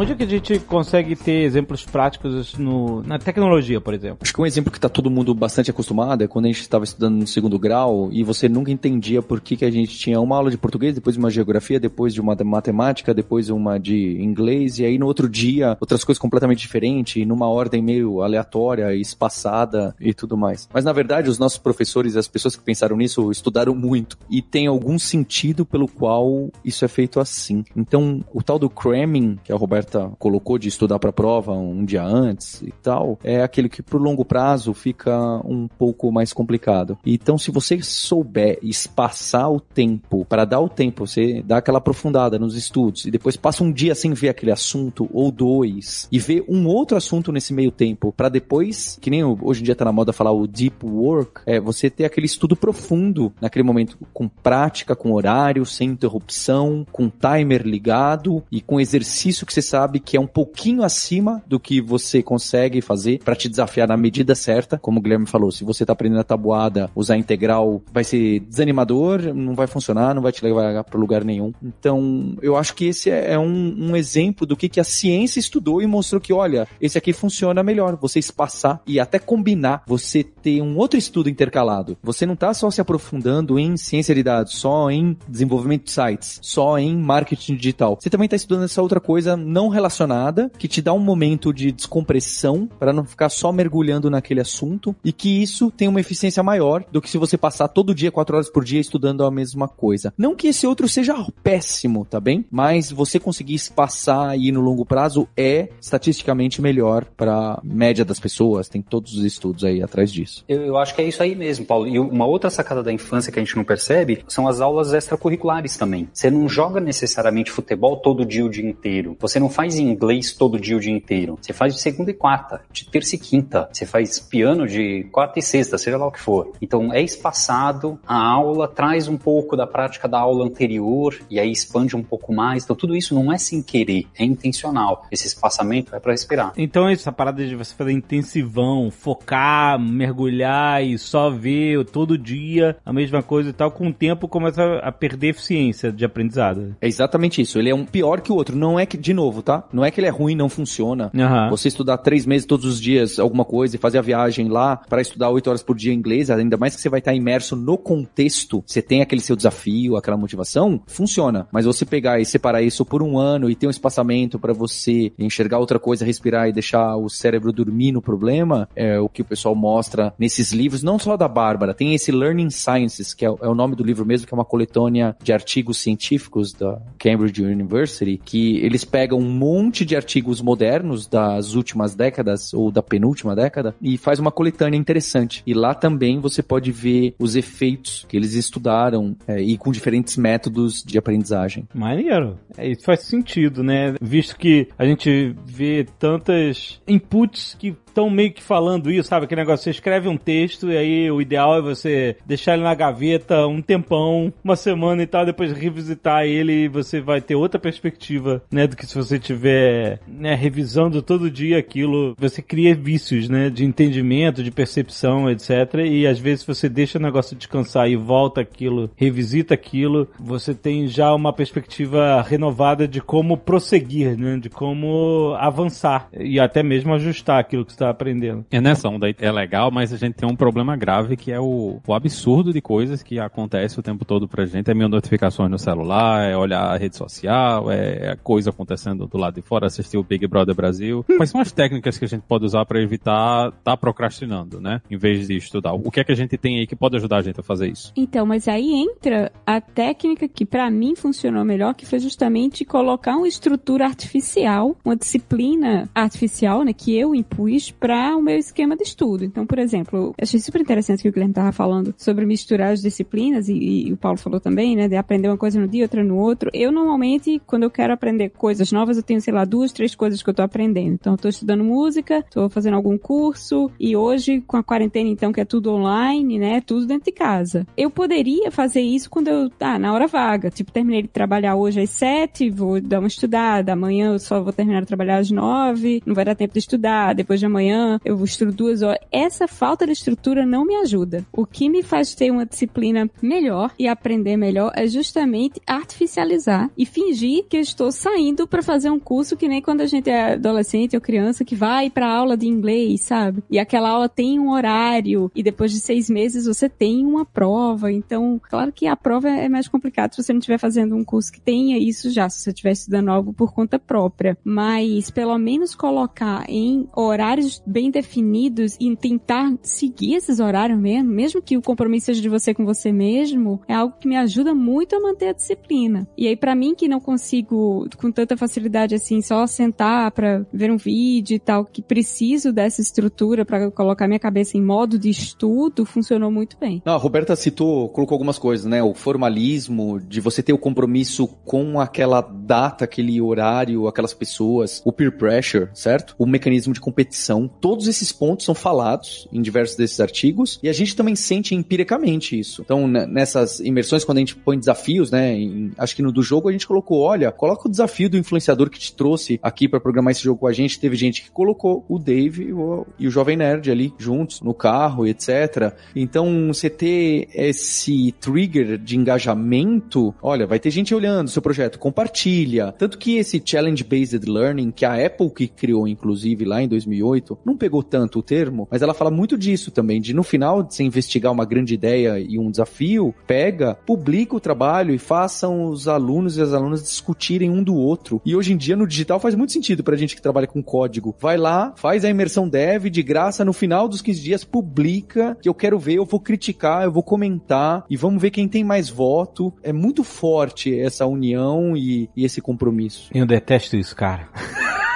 [0.00, 4.20] Onde é que a gente consegue ter exemplos práticos no, na tecnologia, por exemplo?
[4.22, 6.84] Acho que um exemplo que está todo mundo bastante acostumado é quando a gente estava
[6.84, 10.36] estudando no segundo grau e você nunca entendia por que, que a gente tinha uma
[10.36, 14.86] aula de português, depois uma geografia, depois de uma matemática, depois uma de inglês, e
[14.86, 20.34] aí no outro dia outras coisas completamente diferentes, numa ordem meio aleatória, espaçada e tudo
[20.34, 20.66] mais.
[20.72, 24.66] Mas na verdade, os nossos professores, as pessoas que pensaram nisso, estudaram muito e tem
[24.66, 27.62] algum sentido pelo qual isso é feito assim.
[27.76, 31.84] Então, o tal do cramming, que a Roberta colocou de estudar para a prova um
[31.84, 36.98] dia antes e tal, é aquele que pro longo prazo fica um pouco mais complicado.
[37.04, 42.38] Então, se você souber espaçar o tempo, para dar o tempo, você dá aquela aprofundada
[42.38, 46.44] nos estudos e depois passa um dia sem ver aquele assunto ou dois e ver
[46.48, 49.92] um outro assunto nesse meio tempo, para depois, que nem hoje em dia tá na
[49.92, 54.94] moda falar o deep work, é você ter aquele estudo profundo naquele momento com prática,
[54.94, 60.20] com horário, sem interrupção, com timer ligado e com exercício que você sabe que é
[60.20, 64.78] um pouquinho acima do que você consegue fazer para te desafiar na medida certa.
[64.78, 69.34] Como o Guilherme falou, se você tá aprendendo a tabuada, usar integral vai ser desanimador,
[69.34, 71.52] não vai funcionar, não vai te levar para lugar nenhum.
[71.62, 75.82] Então, eu acho que esse é um, um exemplo do que, que a ciência estudou
[75.82, 77.96] e mostrou que, olha, esse aqui funciona melhor.
[78.00, 81.96] Você espaçar e até combinar, você ter um outro estudo intercalado.
[82.02, 86.38] Você não tá só se aprofundando em ciência de dados, só em desenvolvimento de sites,
[86.42, 87.98] só em marketing digital.
[88.00, 91.72] Você também tá estudando essa outra coisa não relacionada, que te dá um momento de
[91.72, 96.84] descompressão para não ficar só mergulhando naquele assunto e que isso tem uma eficiência maior
[96.92, 100.12] do que se você passar todo dia, quatro horas por dia, estudando a mesma coisa.
[100.18, 102.44] Não que esse outro seja péssimo, tá bem?
[102.50, 108.20] Mas você conseguir espaçar e ir no longo prazo é estatisticamente melhor para média das
[108.20, 108.68] pessoas.
[108.68, 110.44] Tem todos os estudos aí atrás disso.
[110.48, 111.86] Eu, eu acho que é isso aí mesmo, Paulo.
[111.86, 115.76] E uma outra sacada da infância que a gente não percebe são as aulas extracurriculares
[115.76, 116.08] também.
[116.12, 119.16] Você não joga necessariamente futebol todo dia o dia inteiro.
[119.20, 121.38] Você não faz inglês todo dia o dia inteiro.
[121.40, 123.68] Você faz de segunda e quarta, de terça e quinta.
[123.72, 126.52] Você faz piano de quarta e sexta, seja lá o que for.
[126.60, 131.50] Então é espaçado, a aula traz um pouco da prática da aula anterior e aí
[131.50, 132.64] expande um pouco mais.
[132.64, 135.06] Então tudo isso não é sem querer, é intencional.
[135.10, 136.52] Esse espaçamento é para respirar.
[136.56, 142.92] Então essa parada de você fazer intensivão, focar, mergulhar e só ver todo dia a
[142.92, 146.76] mesma coisa e tal, com o tempo começa a perder eficiência de aprendizado.
[146.80, 147.58] É exatamente isso.
[147.58, 148.56] Ele é um pior que o outro.
[148.56, 149.64] Não é que, de novo, tá?
[149.72, 151.10] Não é que ele é ruim, não funciona.
[151.14, 151.50] Aham.
[151.50, 155.00] Você estudar três meses todos os dias alguma coisa e fazer a viagem lá para
[155.00, 158.62] estudar oito horas por dia inglês, ainda mais que você vai estar imerso no contexto,
[158.66, 161.46] você tem aquele seu desafio, aquela motivação, funciona.
[161.52, 165.12] Mas você pegar e separar isso por um ano e ter um espaçamento para você
[165.18, 169.24] enxergar outra coisa, respirar e deixar o cérebro dormir no problema, é o que o
[169.24, 173.48] pessoal mostra nesses livros, não só da Bárbara, tem esse Learning Sciences, que é, é
[173.48, 178.20] o nome do livro mesmo, que é uma coletânea de artigos científicos da Cambridge University,
[178.24, 183.74] que eles pegam um monte de artigos modernos das últimas décadas ou da penúltima década
[183.80, 185.42] e faz uma coletânea interessante.
[185.46, 190.16] E lá também você pode ver os efeitos que eles estudaram é, e com diferentes
[190.16, 191.68] métodos de aprendizagem.
[191.74, 192.38] Maneiro.
[192.56, 193.94] É, isso faz sentido, né?
[194.00, 199.24] Visto que a gente vê tantas inputs que estão meio que falando isso, sabe?
[199.24, 202.74] Aquele negócio, você escreve um texto e aí o ideal é você deixar ele na
[202.74, 207.60] gaveta um tempão, uma semana e tal, depois revisitar ele e você vai ter outra
[207.60, 208.66] perspectiva, né?
[208.66, 213.50] Do que se você tiver, né, revisando todo dia aquilo, você cria vícios, né?
[213.50, 215.50] De entendimento, de percepção, etc.
[215.84, 220.86] E às vezes você deixa o negócio descansar e volta aquilo, revisita aquilo, você tem
[220.86, 224.38] já uma perspectiva renovada de como prosseguir, né?
[224.38, 228.44] De como avançar e até mesmo ajustar aquilo que você está aprendendo.
[228.50, 231.40] É nessa onda aí é legal, mas a gente tem um problema grave que é
[231.40, 234.70] o, o absurdo de coisas que acontece o tempo todo pra gente.
[234.70, 239.18] É mil notificações no celular, é olhar a rede social, é, é coisa acontecendo do
[239.18, 241.04] lado de fora, assistir o Big Brother Brasil.
[241.16, 244.80] Quais são as técnicas que a gente pode usar para evitar estar tá procrastinando, né?
[244.90, 245.72] Em vez de estudar.
[245.72, 247.68] O que é que a gente tem aí que pode ajudar a gente a fazer
[247.68, 247.92] isso?
[247.96, 253.16] Então, mas aí entra a técnica que pra mim funcionou melhor, que foi justamente colocar
[253.16, 258.82] uma estrutura artificial, uma disciplina artificial, né, que eu impus para o meu esquema de
[258.82, 259.24] estudo.
[259.24, 262.82] Então, por exemplo, achei super interessante o que o Guilherme estava falando sobre misturar as
[262.82, 266.02] disciplinas e, e o Paulo falou também, né, de aprender uma coisa no dia, outra
[266.04, 266.50] no outro.
[266.52, 270.22] Eu normalmente, quando eu quero aprender coisas novas, eu tenho, sei lá, duas, três coisas
[270.22, 270.94] que eu tô aprendendo.
[270.94, 275.32] Então, eu tô estudando música, tô fazendo algum curso e hoje com a quarentena então
[275.32, 277.66] que é tudo online, né, tudo dentro de casa.
[277.76, 281.80] Eu poderia fazer isso quando eu, ah, na hora vaga, tipo, terminei de trabalhar hoje
[281.80, 286.02] às sete, vou dar uma estudada, amanhã eu só vou terminar de trabalhar às nove,
[286.06, 289.00] não vai dar tempo de estudar, depois de amanhã manhã, eu estudo duas horas.
[289.12, 291.26] Essa falta de estrutura não me ajuda.
[291.32, 296.86] O que me faz ter uma disciplina melhor e aprender melhor é justamente artificializar e
[296.86, 300.34] fingir que eu estou saindo para fazer um curso que nem quando a gente é
[300.34, 303.42] adolescente ou criança que vai para aula de inglês, sabe?
[303.50, 307.92] E aquela aula tem um horário e depois de seis meses você tem uma prova.
[307.92, 311.32] Então, claro que a prova é mais complicado se você não estiver fazendo um curso
[311.32, 314.38] que tenha isso já, se você estiver estudando algo por conta própria.
[314.42, 321.42] Mas pelo menos colocar em horários bem definidos e tentar seguir esses horários mesmo, mesmo
[321.42, 324.94] que o compromisso seja de você com você mesmo, é algo que me ajuda muito
[324.94, 326.08] a manter a disciplina.
[326.16, 330.70] E aí para mim que não consigo com tanta facilidade assim só sentar para ver
[330.70, 335.10] um vídeo e tal, que preciso dessa estrutura para colocar minha cabeça em modo de
[335.10, 336.82] estudo, funcionou muito bem.
[336.84, 338.82] Não, a Roberta citou, colocou algumas coisas, né?
[338.82, 344.92] O formalismo, de você ter o compromisso com aquela data, aquele horário, aquelas pessoas, o
[344.92, 346.14] peer pressure, certo?
[346.18, 347.39] O mecanismo de competição.
[347.48, 352.38] Todos esses pontos são falados em diversos desses artigos e a gente também sente empiricamente
[352.38, 352.62] isso.
[352.62, 355.34] Então, nessas imersões, quando a gente põe desafios, né?
[355.34, 358.70] Em, acho que no do jogo a gente colocou, olha, coloca o desafio do influenciador
[358.70, 360.78] que te trouxe aqui para programar esse jogo com a gente.
[360.78, 364.54] Teve gente que colocou o Dave e o, e o Jovem Nerd ali juntos no
[364.54, 365.74] carro, etc.
[365.94, 372.72] Então, você ter esse trigger de engajamento, olha, vai ter gente olhando seu projeto, compartilha.
[372.72, 377.56] Tanto que esse challenge-based learning, que a Apple que criou, inclusive, lá em 2008, não
[377.56, 380.82] pegou tanto o termo, mas ela fala muito disso também, de no final de você
[380.82, 386.36] investigar uma grande ideia e um desafio, pega, publica o trabalho e façam os alunos
[386.36, 388.20] e as alunas discutirem um do outro.
[388.24, 391.14] E hoje em dia no digital faz muito sentido pra gente que trabalha com código.
[391.20, 395.48] Vai lá, faz a imersão dev de graça, no final dos 15 dias publica, que
[395.48, 398.88] eu quero ver, eu vou criticar, eu vou comentar e vamos ver quem tem mais
[398.88, 399.52] voto.
[399.62, 403.10] É muito forte essa união e, e esse compromisso.
[403.14, 404.28] Eu detesto isso, cara.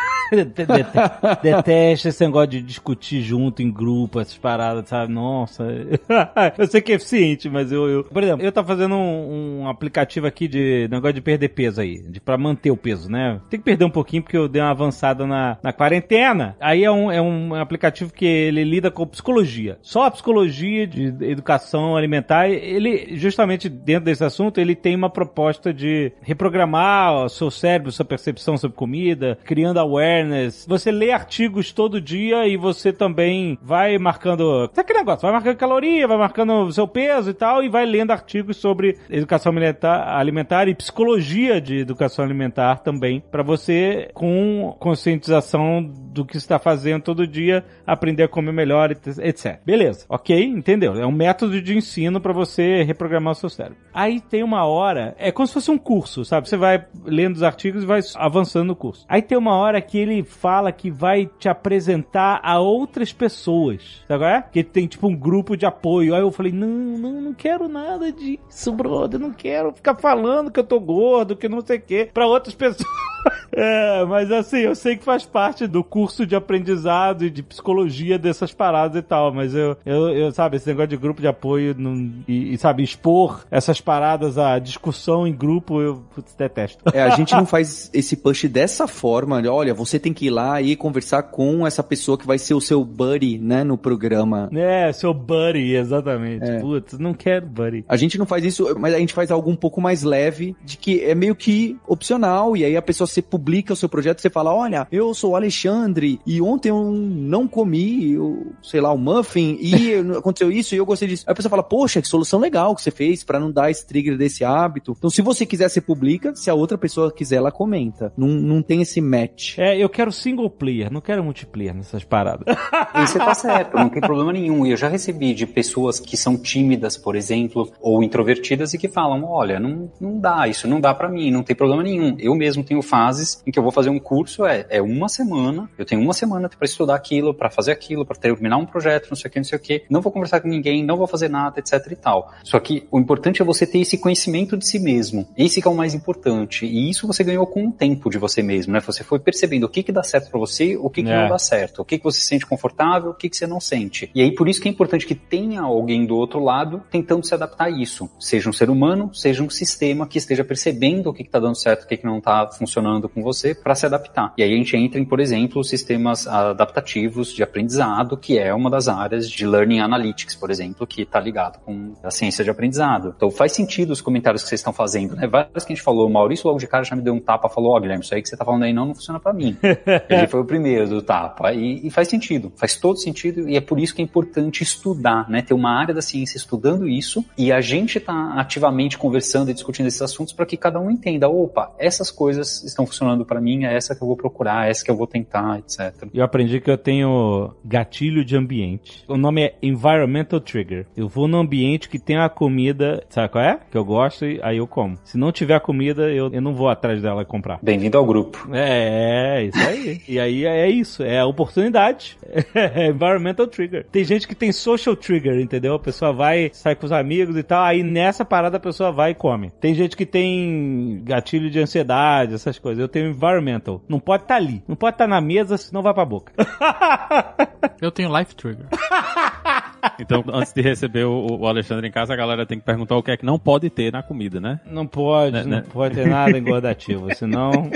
[1.42, 5.12] Detesto esse negócio de discutir junto em grupo, essas paradas, sabe?
[5.12, 5.64] Nossa.
[6.58, 8.04] eu sei que é eficiente, mas eu, eu.
[8.04, 12.02] Por exemplo, eu tô fazendo um, um, aplicativo aqui de negócio de perder peso aí,
[12.02, 13.40] de, pra manter o peso, né?
[13.50, 16.56] Tem que perder um pouquinho porque eu dei uma avançada na, na quarentena.
[16.60, 19.78] Aí é um, é um aplicativo que ele lida com psicologia.
[19.82, 22.48] Só a psicologia de educação alimentar.
[22.48, 28.04] Ele, justamente dentro desse assunto, ele tem uma proposta de reprogramar o seu cérebro, sua
[28.04, 30.23] percepção sobre comida, criando awareness
[30.66, 34.68] Você lê artigos todo dia e você também vai marcando.
[34.72, 35.22] Sabe aquele negócio?
[35.22, 38.96] Vai marcando caloria, vai marcando o seu peso e tal, e vai lendo artigos sobre
[39.10, 46.36] educação alimentar, alimentar e psicologia de educação alimentar também, para você, com conscientização do que
[46.36, 49.58] está fazendo todo dia, aprender a comer melhor, etc.
[49.64, 50.44] Beleza, ok?
[50.44, 50.94] Entendeu?
[50.94, 53.78] É um método de ensino para você reprogramar o seu cérebro.
[53.92, 56.48] Aí tem uma hora, é como se fosse um curso, sabe?
[56.48, 59.04] Você vai lendo os artigos e vai avançando no curso.
[59.08, 64.02] Aí tem uma hora que ele fala que vai te apresentar a outras pessoas.
[64.06, 64.42] Sabe é?
[64.42, 66.14] Que tem tipo um grupo de apoio.
[66.14, 69.18] Aí eu falei: não, não, não quero nada disso, brother.
[69.18, 72.54] Não quero ficar falando que eu tô gordo, que não sei o quê, pra outras
[72.54, 72.88] pessoas.
[73.56, 78.18] É, mas assim, eu sei que faz parte do curso de aprendizado e de psicologia
[78.18, 81.74] dessas paradas e tal, mas eu, eu, eu sabe, esse negócio de grupo de apoio
[81.78, 81.94] não,
[82.26, 86.84] e, e, sabe, expor essas paradas à discussão em grupo, eu putz, detesto.
[86.92, 90.60] É, a gente não faz esse push dessa forma, olha, você tem que ir lá
[90.60, 94.50] e conversar com essa pessoa que vai ser o seu buddy, né, no programa.
[94.52, 96.44] É, seu buddy, exatamente.
[96.44, 96.60] É.
[96.60, 97.84] Putz, não quero buddy.
[97.88, 100.76] A gente não faz isso, mas a gente faz algo um pouco mais leve, de
[100.76, 104.30] que é meio que opcional, e aí a pessoa se publica o seu projeto, você
[104.30, 108.98] fala, olha, eu sou o Alexandre, e ontem eu não comi, eu, sei lá, o
[108.98, 111.24] muffin, e aconteceu isso, e eu gostei disso.
[111.26, 113.86] Aí a pessoa fala, poxa, que solução legal que você fez para não dar esse
[113.86, 114.94] trigger desse hábito.
[114.96, 118.12] Então, se você quiser, você publica, se a outra pessoa quiser, ela comenta.
[118.16, 119.58] Não, não tem esse match.
[119.58, 122.44] É, eu quero single player, não quero multiplayer nessas paradas.
[122.94, 124.64] E você tá certo, não tem problema nenhum.
[124.64, 128.86] E eu já recebi de pessoas que são tímidas, por exemplo, ou introvertidas e que
[128.86, 132.16] falam, olha, não, não dá, isso não dá para mim, não tem problema nenhum.
[132.20, 135.68] Eu mesmo tenho fases em que eu vou fazer um curso, é, é uma semana,
[135.76, 139.16] eu tenho uma semana para estudar aquilo, para fazer aquilo, para terminar um projeto, não
[139.16, 139.82] sei o que, não sei o que.
[139.90, 142.32] Não vou conversar com ninguém, não vou fazer nada, etc e tal.
[142.44, 145.26] Só que o importante é você ter esse conhecimento de si mesmo.
[145.36, 146.64] Esse que é o mais importante.
[146.64, 148.80] E isso você ganhou com o tempo de você mesmo, né?
[148.80, 151.22] Você foi percebendo que que dá certo para você, o que que é.
[151.22, 153.60] não dá certo, o que que você se sente confortável, o que que você não
[153.60, 154.10] sente.
[154.14, 157.34] E aí por isso que é importante que tenha alguém do outro lado tentando se
[157.34, 158.08] adaptar a isso.
[158.18, 161.56] Seja um ser humano, seja um sistema que esteja percebendo o que que tá dando
[161.56, 164.32] certo, o que que não tá funcionando com você para se adaptar.
[164.38, 168.70] E aí a gente entra em, por exemplo, sistemas adaptativos de aprendizado, que é uma
[168.70, 173.14] das áreas de Learning Analytics, por exemplo, que está ligado com a ciência de aprendizado.
[173.16, 175.26] Então faz sentido os comentários que vocês estão fazendo, né?
[175.26, 177.48] Várias que a gente falou, o Maurício logo de cara já me deu um tapa,
[177.48, 179.32] falou, ó, oh, Guilherme, isso aí que você tá falando aí não, não funciona para
[179.32, 179.56] mim.
[180.08, 181.52] Ele foi o primeiro do tapa.
[181.52, 185.28] E, e faz sentido, faz todo sentido, e é por isso que é importante estudar,
[185.28, 185.42] né?
[185.42, 189.86] Ter uma área da ciência estudando isso, e a gente tá ativamente conversando e discutindo
[189.86, 193.74] esses assuntos para que cada um entenda, opa, essas coisas estão funcionando para mim, é
[193.74, 196.08] essa que eu vou procurar, é essa que eu vou tentar, etc.
[196.12, 199.04] Eu aprendi que eu tenho gatilho de ambiente.
[199.08, 200.86] O nome é Environmental Trigger.
[200.96, 203.58] Eu vou no ambiente que tem a comida, sabe qual é?
[203.70, 204.98] Que eu gosto e aí eu como.
[205.04, 207.58] Se não tiver comida, eu, eu não vou atrás dela comprar.
[207.62, 208.48] Bem-vindo ao grupo.
[208.52, 210.00] É, é isso aí.
[210.08, 212.16] e aí é isso, é a oportunidade.
[212.54, 213.86] É environmental Trigger.
[213.90, 215.74] Tem gente que tem Social Trigger, entendeu?
[215.74, 219.10] A pessoa vai, sai com os amigos e tal, aí nessa parada a pessoa vai
[219.10, 219.50] e come.
[219.60, 222.80] Tem gente que tem gatilho de ansiedade, essas coisas.
[222.80, 223.82] Eu tenho Environmental.
[223.88, 224.62] Não pode estar tá ali.
[224.66, 226.32] Não pode estar tá na mesa, senão vai pra boca.
[227.80, 228.66] eu tenho Life Trigger.
[229.98, 233.02] Então, antes de receber o, o, Alexandre em casa, a galera tem que perguntar o
[233.02, 234.60] que é que não pode ter na comida, né?
[234.66, 235.64] Não pode, né, não né?
[235.70, 237.50] pode ter nada engordativo, senão.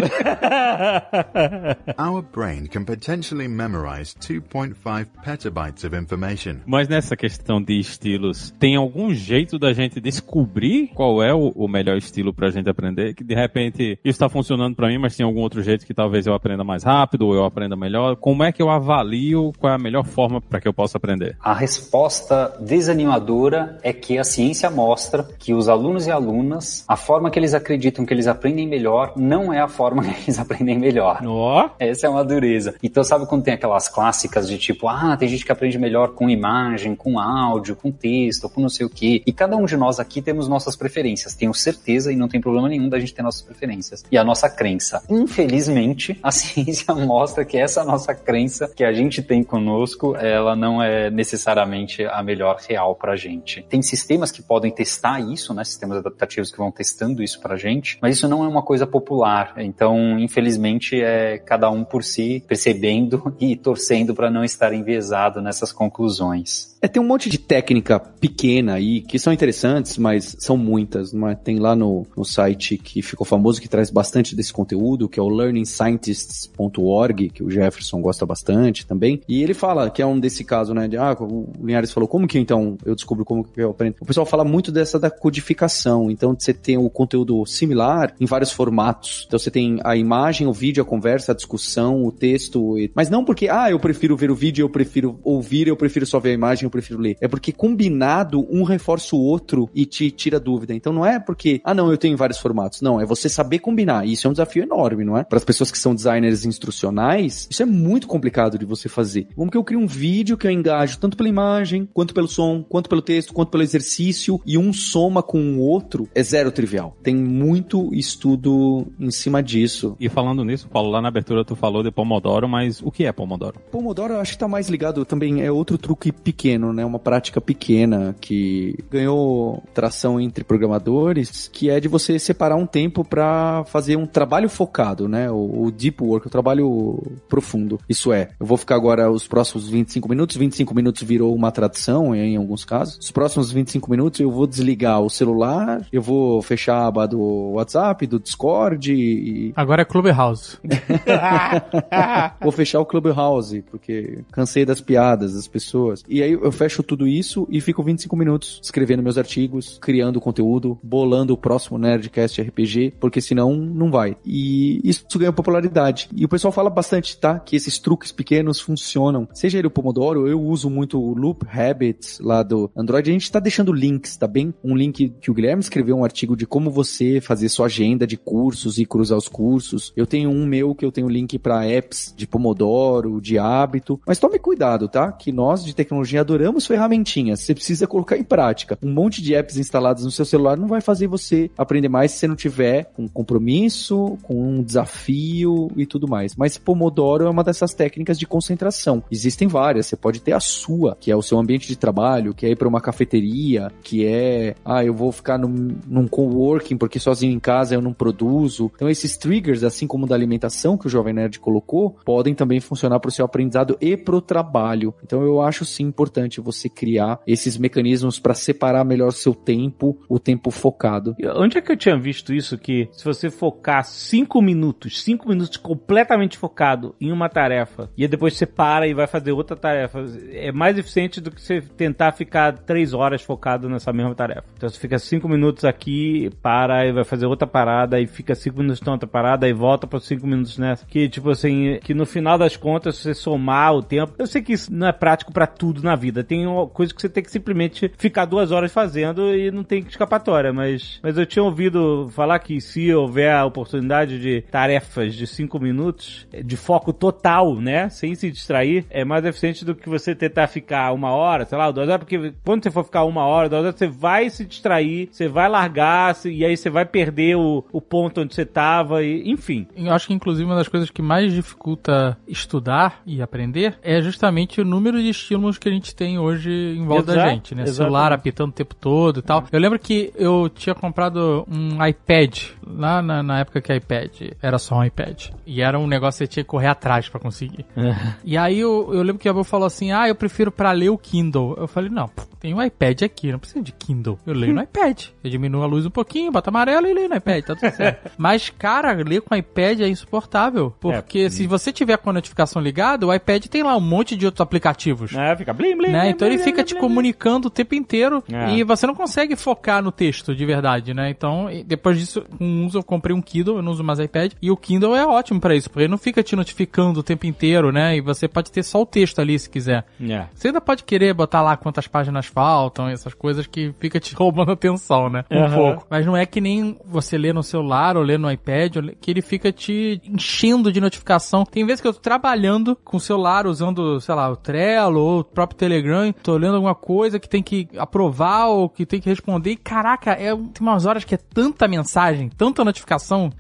[1.99, 6.57] Our brain can potentially memorize 2.5 petabytes of information.
[6.67, 11.69] Mas nessa questão de estilos, tem algum jeito da gente descobrir qual é o, o
[11.69, 13.15] melhor estilo pra gente aprender?
[13.15, 16.27] Que de repente isso tá funcionando para mim, mas tem algum outro jeito que talvez
[16.27, 18.17] eu aprenda mais rápido ou eu aprenda melhor?
[18.17, 21.37] Como é que eu avalio qual é a melhor forma para que eu possa aprender?
[21.41, 26.95] A resposta resposta desanimadora é que a ciência mostra que os alunos e alunas, a
[26.95, 30.79] forma que eles acreditam que eles aprendem melhor, não é a forma que eles aprendem
[30.79, 31.21] melhor.
[31.27, 31.69] Oh.
[31.77, 32.77] Essa é uma dureza.
[32.81, 36.31] Então, sabe quando tem aquelas clássicas de tipo, ah, tem gente que aprende melhor com
[36.31, 39.21] imagem, com áudio, com texto, com não sei o quê.
[39.27, 41.35] E cada um de nós aqui temos nossas preferências.
[41.35, 44.05] Tenho certeza e não tem problema nenhum da gente ter nossas preferências.
[44.09, 45.03] E a nossa crença.
[45.11, 50.81] Infelizmente, a ciência mostra que essa nossa crença que a gente tem conosco, ela não
[50.81, 53.65] é necessariamente a melhor real para a gente.
[53.69, 55.65] Tem sistemas que podem testar isso, né?
[55.65, 58.87] Sistemas adaptativos que vão testando isso para a gente, mas isso não é uma coisa
[58.87, 59.55] popular.
[59.59, 65.73] Então, infelizmente, é cada um por si percebendo e torcendo para não estar enviesado nessas
[65.73, 66.77] conclusões.
[66.81, 71.13] É, tem um monte de técnica pequena aí que são interessantes, mas são muitas.
[71.13, 71.35] Mas é?
[71.35, 75.23] tem lá no, no site que ficou famoso, que traz bastante desse conteúdo, que é
[75.23, 79.21] o learningscientists.org, que o Jefferson gosta bastante também.
[79.29, 80.87] E ele fala que é um desse caso, né?
[80.87, 83.97] De, ah, o Linhares falou, como que então eu descubro como que eu aprendo?
[84.01, 86.11] O pessoal fala muito dessa da codificação.
[86.11, 89.25] Então você tem o conteúdo similar em vários formatos.
[89.27, 92.77] Então você tem a imagem, o vídeo, a conversa, a discussão, o texto.
[92.95, 96.19] Mas não porque, ah, eu prefiro ver o vídeo, eu prefiro ouvir, eu prefiro só
[96.19, 97.17] ver a imagem eu prefiro ler.
[97.21, 100.75] É porque combinado, um reforça o outro e te tira dúvida.
[100.75, 102.81] Então não é porque, ah, não, eu tenho vários formatos.
[102.81, 104.07] Não, é você saber combinar.
[104.07, 105.25] E isso é um desafio enorme, não é?
[105.25, 109.29] Para as pessoas que são designers instrucionais, isso é muito complicado de você fazer.
[109.35, 112.63] Como que eu crio um vídeo que eu engajo tanto pela imagem, quanto pelo som,
[112.63, 116.97] quanto pelo texto, quanto pelo exercício, e um soma com o outro, é zero trivial.
[117.03, 119.97] Tem muito estudo em cima disso.
[120.01, 123.13] E falando nisso, Paulo, lá na abertura tu falou de Pomodoro, mas o que é
[123.13, 123.61] Pomodoro?
[123.71, 126.85] Pomodoro eu acho que tá mais ligado também, é outro truque pequeno pequeno, né?
[126.85, 133.05] Uma prática pequena que ganhou tração entre programadores, que é de você separar um tempo
[133.05, 135.31] para fazer um trabalho focado, né?
[135.31, 137.81] O, o, deep work, o trabalho profundo.
[137.89, 142.15] Isso é, eu vou ficar agora os próximos 25 minutos, 25 minutos virou uma tradição
[142.15, 142.99] em, em alguns casos.
[143.01, 147.53] Os próximos 25 minutos eu vou desligar o celular, eu vou fechar a aba do
[147.53, 149.53] WhatsApp, do Discord e...
[149.57, 150.59] Agora é Clubhouse.
[152.41, 156.05] vou fechar o Clubhouse, porque cansei das piadas das pessoas.
[156.09, 160.79] E aí eu fecho tudo isso e fico 25 minutos escrevendo meus artigos, criando conteúdo,
[160.83, 164.17] bolando o próximo Nerdcast RPG, porque senão não vai.
[164.25, 166.09] E isso ganha popularidade.
[166.15, 167.39] E o pessoal fala bastante, tá?
[167.39, 169.29] Que esses truques pequenos funcionam.
[169.33, 173.11] Seja ele o Pomodoro, eu uso muito o Loop Habits lá do Android.
[173.11, 174.55] A gente tá deixando links, tá bem?
[174.63, 178.17] Um link que o Guilherme escreveu um artigo de como você fazer sua agenda de
[178.17, 179.93] cursos e cruzar os cursos.
[179.97, 184.01] Eu tenho um meu que eu tenho link para apps de Pomodoro, de hábito.
[184.07, 185.13] Mas tome cuidado, tá?
[185.13, 188.79] Que nós de tecnologia adoramos ferramentinhas, você precisa colocar em prática.
[188.83, 192.19] Um monte de apps instaladas no seu celular não vai fazer você aprender mais se
[192.19, 196.35] você não tiver com compromisso, com um desafio e tudo mais.
[196.37, 199.03] Mas Pomodoro é uma dessas técnicas de concentração.
[199.11, 202.47] Existem várias, você pode ter a sua, que é o seu ambiente de trabalho, que
[202.47, 206.99] é ir para uma cafeteria, que é, ah, eu vou ficar num, num coworking porque
[206.99, 208.71] sozinho em casa eu não produzo.
[208.75, 213.01] Então esses triggers, assim como da alimentação que o Jovem Nerd colocou, podem também funcionar
[213.01, 214.95] para o seu aprendizado e para o trabalho.
[215.03, 220.19] Então eu acho sim importante você criar esses mecanismos para separar melhor seu tempo, o
[220.19, 221.17] tempo focado.
[221.37, 222.57] Onde é que eu tinha visto isso?
[222.57, 228.37] Que se você focar cinco minutos, cinco minutos completamente focado em uma tarefa, e depois
[228.37, 232.53] você para e vai fazer outra tarefa, é mais eficiente do que você tentar ficar
[232.53, 234.45] três horas focado nessa mesma tarefa.
[234.57, 238.61] Então você fica cinco minutos aqui, para e vai fazer outra parada, e fica cinco
[238.61, 240.87] minutos na outra parada, e volta para cinco minutos nessa.
[240.87, 244.43] Que tipo assim, que no final das contas, se você somar o tempo, eu sei
[244.43, 246.25] que isso não é prático para tudo na vida.
[246.25, 250.53] Tem coisa que você tem que simplesmente ficar duas horas fazendo e não tem escapatória,
[250.53, 255.59] mas, mas eu tinha ouvido falar que se houver a oportunidade de tarefas de cinco
[255.59, 257.89] minutos, de foco total, né?
[257.89, 261.71] Sem se distrair, é mais eficiente do que você tentar ficar uma hora, sei lá,
[261.71, 265.09] duas horas, porque quando você for ficar uma hora, duas horas, você vai se distrair,
[265.11, 269.31] você vai largar, e aí você vai perder o, o ponto onde você tava, e,
[269.31, 269.67] enfim.
[269.77, 274.61] Eu acho que, inclusive, uma das coisas que mais dificulta estudar e aprender é justamente
[274.61, 277.63] o número de estímulos que a gente tem hoje em volta da Exato, gente, né?
[277.63, 277.77] exatamente.
[277.77, 279.45] Celular apitando o tempo todo e tal.
[279.51, 284.59] Eu lembro que eu tinha comprado um iPad lá na, na época que iPad era
[284.59, 285.31] só um iPad.
[285.47, 287.65] E era um negócio que você tinha que correr atrás pra conseguir.
[288.25, 290.91] E aí eu, eu lembro que a avó falou assim: Ah, eu prefiro pra ler
[290.91, 291.55] o Kindle.
[291.57, 294.19] Eu falei, não, tem um iPad aqui, não precisa de Kindle.
[294.27, 295.05] Eu leio no iPad.
[295.23, 298.11] Eu diminuo a luz um pouquinho, boto amarelo e leio no iPad, tá tudo certo.
[298.19, 300.75] Mas, cara, ler com iPad é insuportável.
[300.81, 304.27] Porque se você tiver com a notificação ligada, o iPad tem lá um monte de
[304.27, 305.15] outros aplicativos.
[305.15, 306.01] É, fica blim, blim, Né?
[306.03, 308.51] blim, Então ele blim, fica blim, te comunicando o tempo inteiro É.
[308.57, 311.11] e você não consegue focar no texto de verdade, né?
[311.11, 314.51] Então, depois disso, um uso eu comprei um Kindle, eu não uso mais iPad, e
[314.51, 317.71] o Kindle é ótimo pra isso, porque ele não fica te notificando o tempo inteiro,
[317.73, 317.97] né?
[317.97, 319.85] E você pode ter só o texto ali se quiser.
[320.01, 320.27] É.
[320.35, 324.53] Você ainda pode querer botar lá quantas páginas faltam, essas coisas que fica te roubando
[324.53, 325.23] atenção, né?
[325.31, 325.55] Um Aham.
[325.55, 325.87] pouco.
[325.91, 329.21] Mas não é que nem você lê no celular ou lê no iPad, que ele
[329.21, 331.45] fica te enchendo de notificação.
[331.45, 335.21] Tem vezes que eu tô trabalhando com o celular, usando, sei lá, o Trello ou
[335.21, 339.11] o próprio Telegram, tô lendo alguma coisa que tem que aprovar ou que tem que
[339.11, 339.51] responder.
[339.51, 343.31] E caraca, é, tem umas horas que é tanta mensagem, tanta notificação.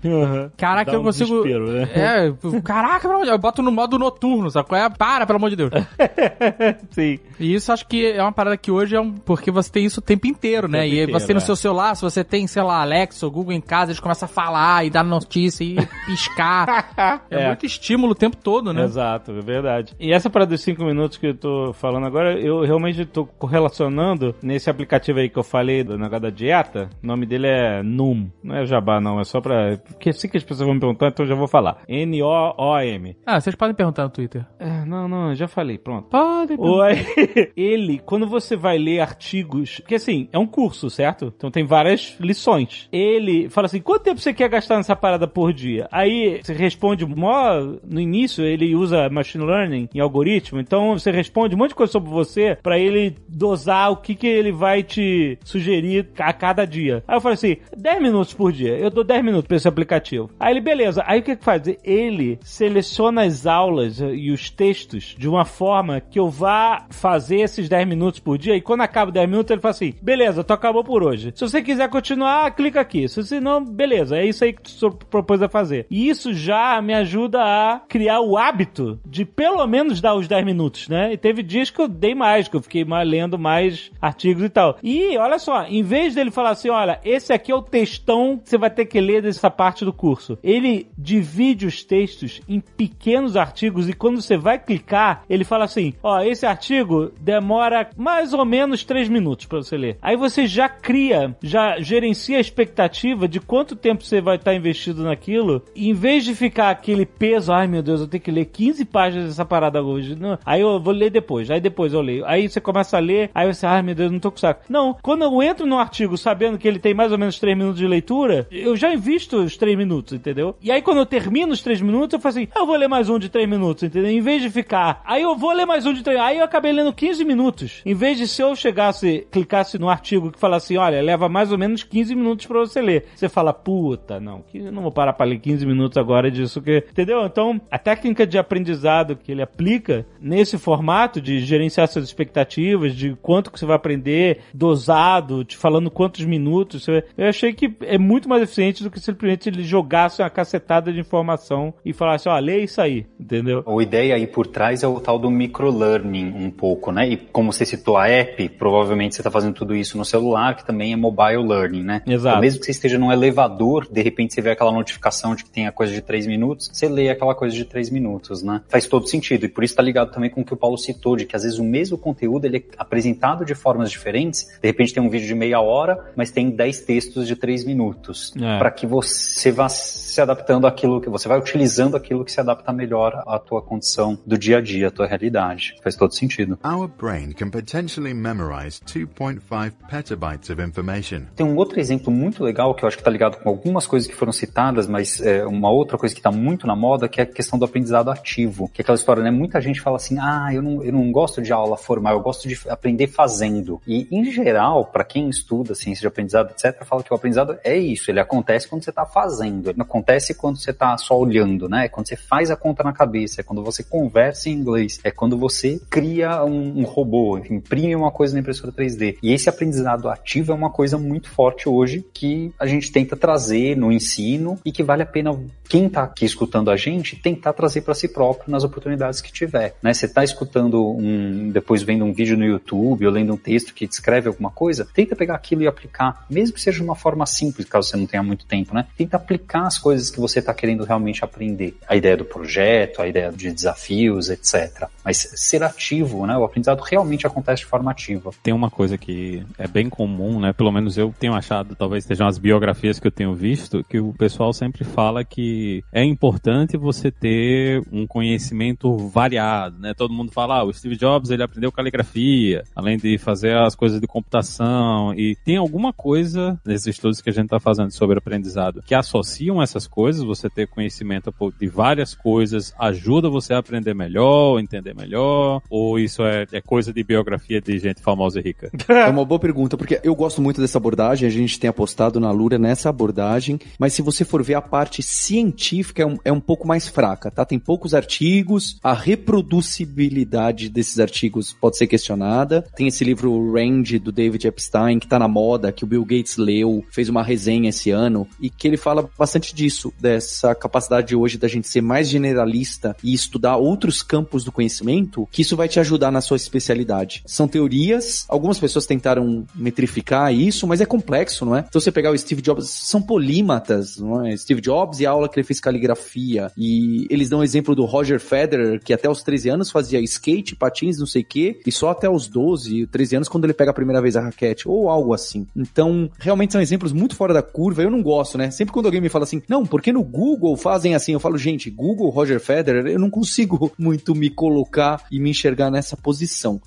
[0.57, 1.45] Caraca, Dá eu um consigo.
[1.45, 1.89] né?
[1.99, 4.69] É, caraca, pelo amor de Deus, eu boto no modo noturno, sabe?
[4.75, 4.89] é?
[4.91, 5.71] Para, pelo amor de Deus.
[6.91, 7.19] Sim.
[7.39, 9.13] E isso acho que é uma parada que hoje é um.
[9.13, 10.81] Porque você tem isso o tempo inteiro, né?
[10.81, 11.45] tempo e inteiro, você tem no é.
[11.45, 14.29] seu celular, se você tem, sei lá, Alexa ou Google em casa, eles começam a
[14.29, 15.77] falar e dar notícia e
[16.07, 17.23] piscar.
[17.31, 17.47] é, É.
[17.49, 18.83] muito estímulo o tempo todo, né?
[18.85, 19.95] Exato, é verdade.
[19.99, 24.35] E essa parada dos 5 minutos que eu tô falando agora, eu realmente tô correlacionando
[24.43, 26.89] nesse aplicativo aí que eu falei do negócio da dieta.
[27.03, 28.31] O nome dele é Num.
[28.43, 29.21] Não é Jabá, não.
[29.21, 29.77] É só pra.
[29.79, 31.79] Porque assim que as pessoas vão me perguntar, então eu já vou falar.
[31.89, 33.17] N-O-O-M.
[33.27, 34.45] Ah, vocês podem perguntar no Twitter.
[34.59, 36.09] É, não, não, já falei, pronto.
[36.09, 36.95] Podem Oi.
[37.57, 41.33] Ele, quando você vai ler artigos, porque assim, é um curso, certo?
[41.37, 42.89] Então tem várias lições.
[42.93, 45.89] Ele fala assim: quanto tempo você quer gastar nessa parada por dia?
[45.91, 51.55] Aí você responde, mó, no início ele usa machine learning em algoritmo, então você responde
[51.55, 55.39] um monte de coisa sobre você pra ele dosar o que, que ele vai te
[55.45, 57.03] sugerir a cada dia.
[57.07, 60.31] Aí eu falei assim: 10 minutos por dia, eu dou 10 minutos pra esse aplicativo.
[60.39, 61.03] Aí ele, beleza.
[61.07, 61.63] Aí o que que faz?
[61.85, 67.69] Ele seleciona as aulas e os textos de uma forma que eu vá fazer esses
[67.69, 70.85] 10 minutos por dia e quando acaba 10 minutos ele fala assim, beleza, tu acabou
[70.85, 71.33] por hoje.
[71.35, 73.09] Se você quiser continuar, clica aqui.
[73.09, 75.87] Se não, beleza, é isso aí que tu propôs a fazer.
[75.91, 80.45] E isso já me ajuda a criar o hábito de pelo menos dar os 10
[80.45, 81.13] minutos, né?
[81.13, 84.49] E teve dias que eu dei mais, que eu fiquei mais, lendo mais artigos e
[84.49, 84.79] tal.
[84.83, 88.49] E olha só, em vez dele falar assim, olha, esse aqui é o textão que
[88.49, 90.39] você vai ter que ler dessa parte do curso.
[90.43, 95.95] Ele divide os textos em pequenos artigos e quando você vai clicar, ele fala assim,
[96.03, 99.99] ó, esse artigo demora mais ou menos 3 minutos pra você ler.
[100.03, 105.03] Aí você já cria, já gerencia a expectativa de quanto tempo você vai estar investido
[105.05, 108.47] naquilo, e em vez de ficar aquele peso, ai meu Deus, eu tenho que ler
[108.47, 110.15] 15 páginas dessa parada hoje.
[110.15, 112.25] Não, aí eu vou ler depois, aí depois eu leio.
[112.27, 114.65] Aí você começa a ler, aí você, ai meu Deus, não tô com saco.
[114.69, 117.79] Não, quando eu entro no artigo sabendo que ele tem mais ou menos 3 minutos
[117.79, 120.57] de leitura, eu já invisto os 3 minutos, entendeu?
[120.61, 122.89] E aí quando eu termino os 3 minutos, eu falo assim, ah, eu vou ler
[122.89, 124.11] mais um de 3 minutos, entendeu?
[124.11, 126.73] Em vez de ficar, aí eu vou ler mais um de 3 aí eu acabei
[126.73, 127.83] lendo 15 minutos.
[127.85, 131.59] Em vez de se eu chegasse, clicasse no artigo que falasse olha, leva mais ou
[131.59, 133.07] menos 15 minutos pra você ler.
[133.15, 137.25] Você fala, puta, não, não vou parar pra ler 15 minutos agora disso que, entendeu?
[137.25, 143.17] Então, a técnica de aprendizado que ele aplica nesse formato de gerenciar suas expectativas, de
[143.23, 147.99] quanto que você vai aprender, dosado, te falando quantos minutos, você- eu achei que é
[147.99, 152.39] muito mais eficiente do que simplesmente ele jogasse uma cacetada de informação e falasse, ó,
[152.39, 153.65] lê isso aí, entendeu?
[153.67, 157.09] A ideia aí por trás é o tal do microlearning um pouco, né?
[157.09, 160.65] E como você citou a app, provavelmente você está fazendo tudo isso no celular, que
[160.65, 162.03] também é mobile learning, né?
[162.07, 162.29] Exato.
[162.29, 165.51] Então, mesmo que você esteja num elevador, de repente você vê aquela notificação de que
[165.51, 168.63] tem a coisa de três minutos, você lê aquela coisa de três minutos, né?
[168.69, 169.45] Faz todo sentido.
[169.47, 171.43] E por isso está ligado também com o que o Paulo citou, de que às
[171.43, 174.47] vezes o mesmo conteúdo ele é apresentado de formas diferentes.
[174.61, 178.33] De repente tem um vídeo de meia hora, mas tem dez textos de três minutos.
[178.37, 178.59] É.
[178.59, 182.73] Para que você vá se adaptando àquilo que você vai utilizando aquilo que se adapta
[182.73, 185.77] melhor à tua condição do dia a dia, à tua realidade.
[185.83, 186.59] Faz todo sentido.
[186.69, 191.23] Our brain can potentially memorize 2.5 petabytes of information.
[191.35, 194.07] Tem um outro exemplo muito legal que eu acho que está ligado com algumas coisas
[194.07, 197.25] que foram citadas, mas é, uma outra coisa que está muito na moda, que é
[197.25, 198.69] a questão do aprendizado ativo.
[198.69, 199.31] Que é aquela história, né?
[199.31, 202.47] Muita gente fala assim, ah, eu não, eu não gosto de aula formal, eu gosto
[202.47, 203.81] de aprender fazendo.
[203.87, 207.79] E, em geral, para quem estuda ciência de aprendizado, etc., fala que o aprendizado é
[207.79, 209.71] isso, ele acontece quando você está fazendo.
[209.71, 211.87] Ele não acontece quando você está só olhando, né?
[211.87, 215.11] É quando você faz a conta na cabeça, é quando você conversa em inglês, é
[215.11, 219.17] quando você cria um, um robô, enfim, imprime uma coisa na impressora 3D.
[219.23, 223.77] E esse aprendizado ativo é uma coisa muito forte hoje que a gente tenta trazer
[223.77, 225.39] no ensino e que vale a pena
[225.69, 229.77] quem está aqui escutando a gente tentar trazer para si próprio nas oportunidades que tiver.
[229.83, 229.93] Né?
[229.93, 233.87] Você está escutando um, depois vendo um vídeo no YouTube ou lendo um texto que
[233.87, 237.69] descreve alguma coisa, tenta pegar aquilo e aplicar, mesmo que seja de uma forma simples,
[237.69, 238.87] caso você não tenha muito tempo, né?
[238.97, 241.77] Tenta aplicar as coisas que você está querendo realmente aprender.
[241.87, 244.89] A ideia do projeto, a ideia de desafios, etc.
[245.05, 246.37] Mas ser ativo, né?
[246.37, 248.31] O aprendizado realmente acontece de forma ativa.
[248.43, 250.53] Tem uma coisa que é bem comum, né?
[250.53, 254.13] Pelo menos eu tenho achado, talvez sejam as biografias que eu tenho visto, que o
[254.13, 259.95] pessoal sempre fala que é importante você ter um conhecimento variado, né?
[259.95, 264.01] Todo mundo fala, ah, o Steve Jobs ele aprendeu caligrafia, além de fazer as coisas
[264.01, 268.83] de computação e tem alguma coisa nesses estudos que a gente está fazendo sobre aprendizado
[268.83, 274.59] que associam essas coisas, você ter conhecimento de várias coisas ajuda você a aprender melhor,
[274.59, 278.71] entender melhor, ou isso é, é coisa de biografia de gente famosa e rica?
[278.89, 282.31] É uma boa pergunta, porque eu gosto muito dessa abordagem, a gente tem apostado na
[282.31, 286.41] Lura nessa abordagem, mas se você for ver a parte científica é um, é um
[286.41, 287.45] pouco mais fraca, tá?
[287.45, 292.63] Tem poucos artigos, a reproducibilidade desses artigos pode ser questionada.
[292.77, 296.37] Tem esse livro Range do David Epstein, que tá na moda, que o Bill Gates
[296.37, 301.39] leu, fez uma resenha esse ano, e que ele fala bastante disso, dessa capacidade hoje
[301.39, 305.81] da gente ser mais generalista e estudar outros campos do conhecimento, que isso vai te
[305.81, 307.23] ajudar na sua especialidade.
[307.27, 311.65] São teorias, algumas pessoas tentaram metrificar isso, mas é complexo, não é?
[311.67, 314.37] Então você pegar o Steve Jobs, são polímatas, não é?
[314.37, 317.85] Steve Jobs e a aula que ele fez caligrafia, e eles dão o exemplo do
[317.85, 321.73] Roger Federer, que até os 13 anos fazia skate, patins, não sei o quê, e
[321.73, 324.89] só até os 12, 13 anos quando ele pega a primeira vez a raquete, ou
[324.89, 325.47] algo assim.
[325.57, 328.51] Então, realmente são exemplos muito fora da curva, eu não gosto, né?
[328.51, 331.71] Sempre quando alguém me fala assim, não, porque no Google fazem assim, eu falo, gente,
[331.71, 336.18] Google, Roger Federer, eu não consigo muito me colocar e me enxergar nessa posição.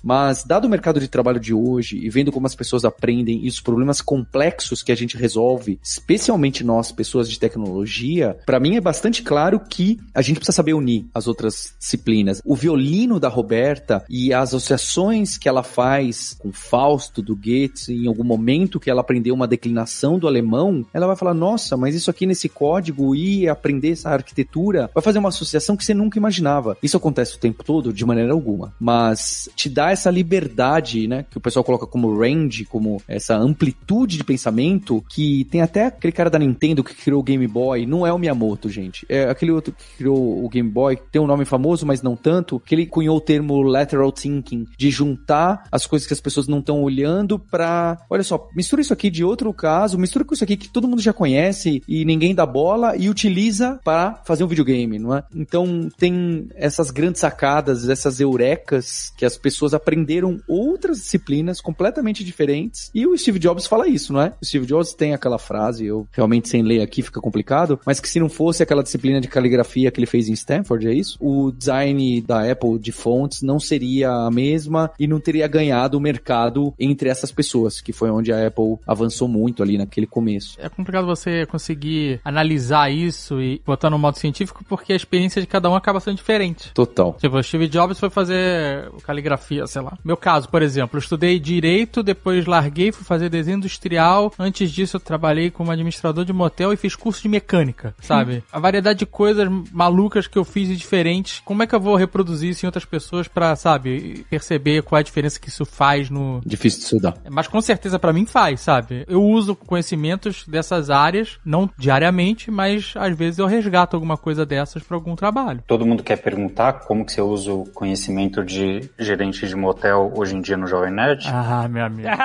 [0.02, 3.48] Mas, dado o mercado de trabalho de hoje, e vendo como as pessoas aprendem e
[3.48, 8.80] os problemas complexos que a gente resolve, especialmente nós, pessoas de tecnologia, para mim é
[8.80, 12.40] bastante claro que a gente precisa saber unir as outras disciplinas.
[12.44, 18.06] O violino da Roberta e as associações que ela faz com Fausto do Goethe, em
[18.06, 22.10] algum momento que ela aprendeu uma declinação do alemão, ela vai falar: nossa, mas isso
[22.10, 26.76] aqui nesse código e aprender essa arquitetura vai fazer uma associação que você nunca imaginava.
[26.82, 27.92] Isso acontece o tempo todo?
[27.92, 28.74] De maneira alguma.
[28.78, 31.24] Mas te dá essa liberdade, né?
[31.30, 36.12] Que o pessoal coloca como range, como essa amplitude de pensamento, que tem até aquele
[36.12, 39.06] cara da Nintendo que criou o Game Boy, não é o Miyamoto, gente.
[39.08, 42.60] É aquele outro que criou o Game Boy, tem um nome famoso, mas não tanto,
[42.60, 46.58] que ele cunhou o termo lateral thinking, de juntar as coisas que as pessoas não
[46.58, 50.56] estão olhando pra, olha só, mistura isso aqui de outro caso, mistura com isso aqui
[50.56, 54.98] que todo mundo já conhece e ninguém dá bola e utiliza para fazer um videogame,
[54.98, 55.24] não é?
[55.34, 62.90] Então tem essas grandes sacadas, essas eurecas que as pessoas aprenderam outras disciplinas completamente diferentes
[62.92, 64.32] e o Steve Jobs fala isso, não é?
[64.42, 68.08] O Steve Jobs tem aquela frase, eu realmente sem ler aqui fica complicado, mas que
[68.08, 71.16] se não fosse aquela disciplina de caligrafia que ele fez em Stanford, é isso?
[71.20, 76.00] O design da Apple de fontes não seria a mesma e não teria ganhado o
[76.00, 80.56] mercado entre essas pessoas, que foi onde a Apple avançou muito ali naquele começo.
[80.58, 85.46] É complicado você conseguir analisar isso e botar no modo científico porque a experiência de
[85.46, 86.72] cada um acaba sendo diferente.
[86.74, 87.16] Total.
[87.20, 89.96] Tipo, o Steve Jobs foi fazer caligrafia, sei lá.
[90.04, 94.32] Meu caso, por exemplo, eu estudei direito, depois larguei, fui fazer desenho industrial.
[94.38, 98.42] Antes disso, eu trabalhei como administrador de motel e fiz curso de mecânica, sabe?
[98.50, 101.40] A variedade de coisas malucas que eu fiz e diferentes.
[101.44, 105.00] Como é que eu vou reproduzir isso em outras pessoas pra, sabe, perceber qual é
[105.00, 106.40] a diferença que isso faz no.
[106.44, 107.14] Difícil de estudar.
[107.30, 109.04] Mas com certeza pra mim faz, sabe?
[109.08, 114.82] Eu uso conhecimentos dessas áreas, não diariamente, mas às vezes eu resgato alguma coisa dessas
[114.82, 115.62] pra algum trabalho.
[115.66, 120.34] Todo mundo quer perguntar como que você usa o conhecimento de gerente de motel hoje
[120.36, 121.26] em dia no Jovem Nerd?
[121.28, 122.08] Ah, meu amigo.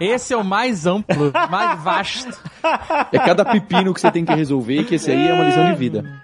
[0.00, 2.38] Esse é o mais amplo, mais vasto.
[3.12, 5.78] É cada pepino que você tem que resolver, que esse aí é uma lição de
[5.78, 6.22] vida.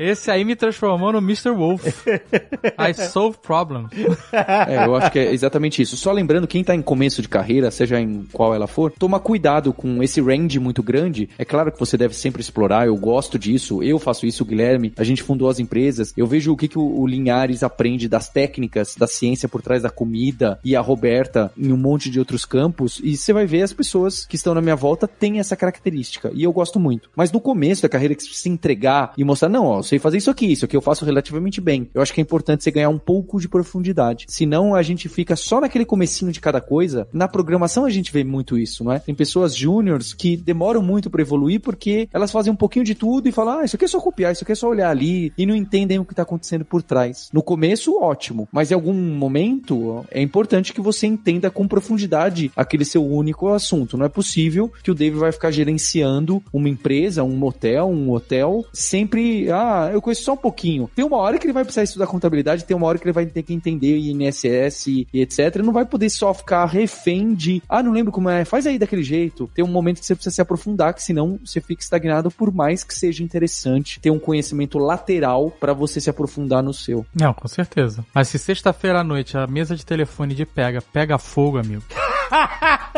[0.00, 1.50] Esse aí me transformou no Mr.
[1.50, 1.84] Wolf.
[2.06, 3.90] I solve problems.
[4.32, 5.96] É, eu acho que é exatamente isso.
[5.96, 9.72] Só lembrando, quem tá em começo de carreira, seja em qual ela for, toma cuidado
[9.72, 11.28] com esse range muito grande.
[11.38, 14.92] É claro que você deve sempre explorar, eu gosto disso, eu faço isso, o Guilherme,
[14.96, 18.28] a gente fundou as empresas, eu vejo o que, que o, o Linhares aprende das
[18.28, 22.44] técnicas, da ciência por trás da comida, e a Roberta em um monte de outros
[22.44, 26.30] campos, e você vai ver as pessoas que estão na minha volta têm essa característica,
[26.34, 27.10] e eu gosto muito.
[27.14, 30.18] Mas no começo da carreira, que se entregar e mostrar, não, ó, eu sei fazer
[30.18, 31.88] isso aqui, isso aqui eu faço relativamente bem.
[31.94, 34.26] Eu acho que é importante você ganhar um pouco de profundidade.
[34.28, 37.08] Senão a gente fica só naquele comecinho de cada coisa.
[37.12, 38.98] Na programação a gente vê muito isso, não é?
[38.98, 43.28] Tem pessoas júniores que demoram muito para evoluir porque elas fazem um pouquinho de tudo
[43.28, 45.46] e falam, ah, isso aqui é só copiar, isso aqui é só olhar ali e
[45.46, 47.28] não entendem o que tá acontecendo por trás.
[47.32, 52.84] No começo, ótimo, mas em algum momento é importante que você entenda com profundidade aquele
[52.84, 53.98] seu único assunto.
[53.98, 58.64] Não é possível que o Dave vai ficar gerenciando uma empresa, um motel, um hotel,
[58.72, 60.88] sempre, ah, eu conheço só um pouquinho.
[60.94, 63.26] Tem uma hora que ele vai precisar estudar contabilidade, tem uma hora que ele vai
[63.26, 65.56] ter que entender INSS e etc.
[65.56, 69.02] Não vai poder só ficar refém de, ah, não lembro como é, faz aí daquele
[69.02, 69.50] jeito.
[69.52, 72.84] Tem um momento que você precisa se aprofundar, que senão você fica estagnado, por mais
[72.84, 77.04] que seja interessante ter um conhecimento lateral para você se aprofundar no seu.
[77.12, 78.04] Não, com certeza.
[78.14, 81.82] Mas se sexta-feira à noite a mesa de telefone de pega pega fogo, amigo.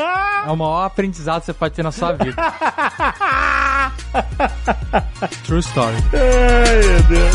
[0.45, 2.35] É o maior aprendizado que você pode ter na sua vida.
[5.47, 5.97] True story.
[6.12, 7.35] Ai, meu Deus.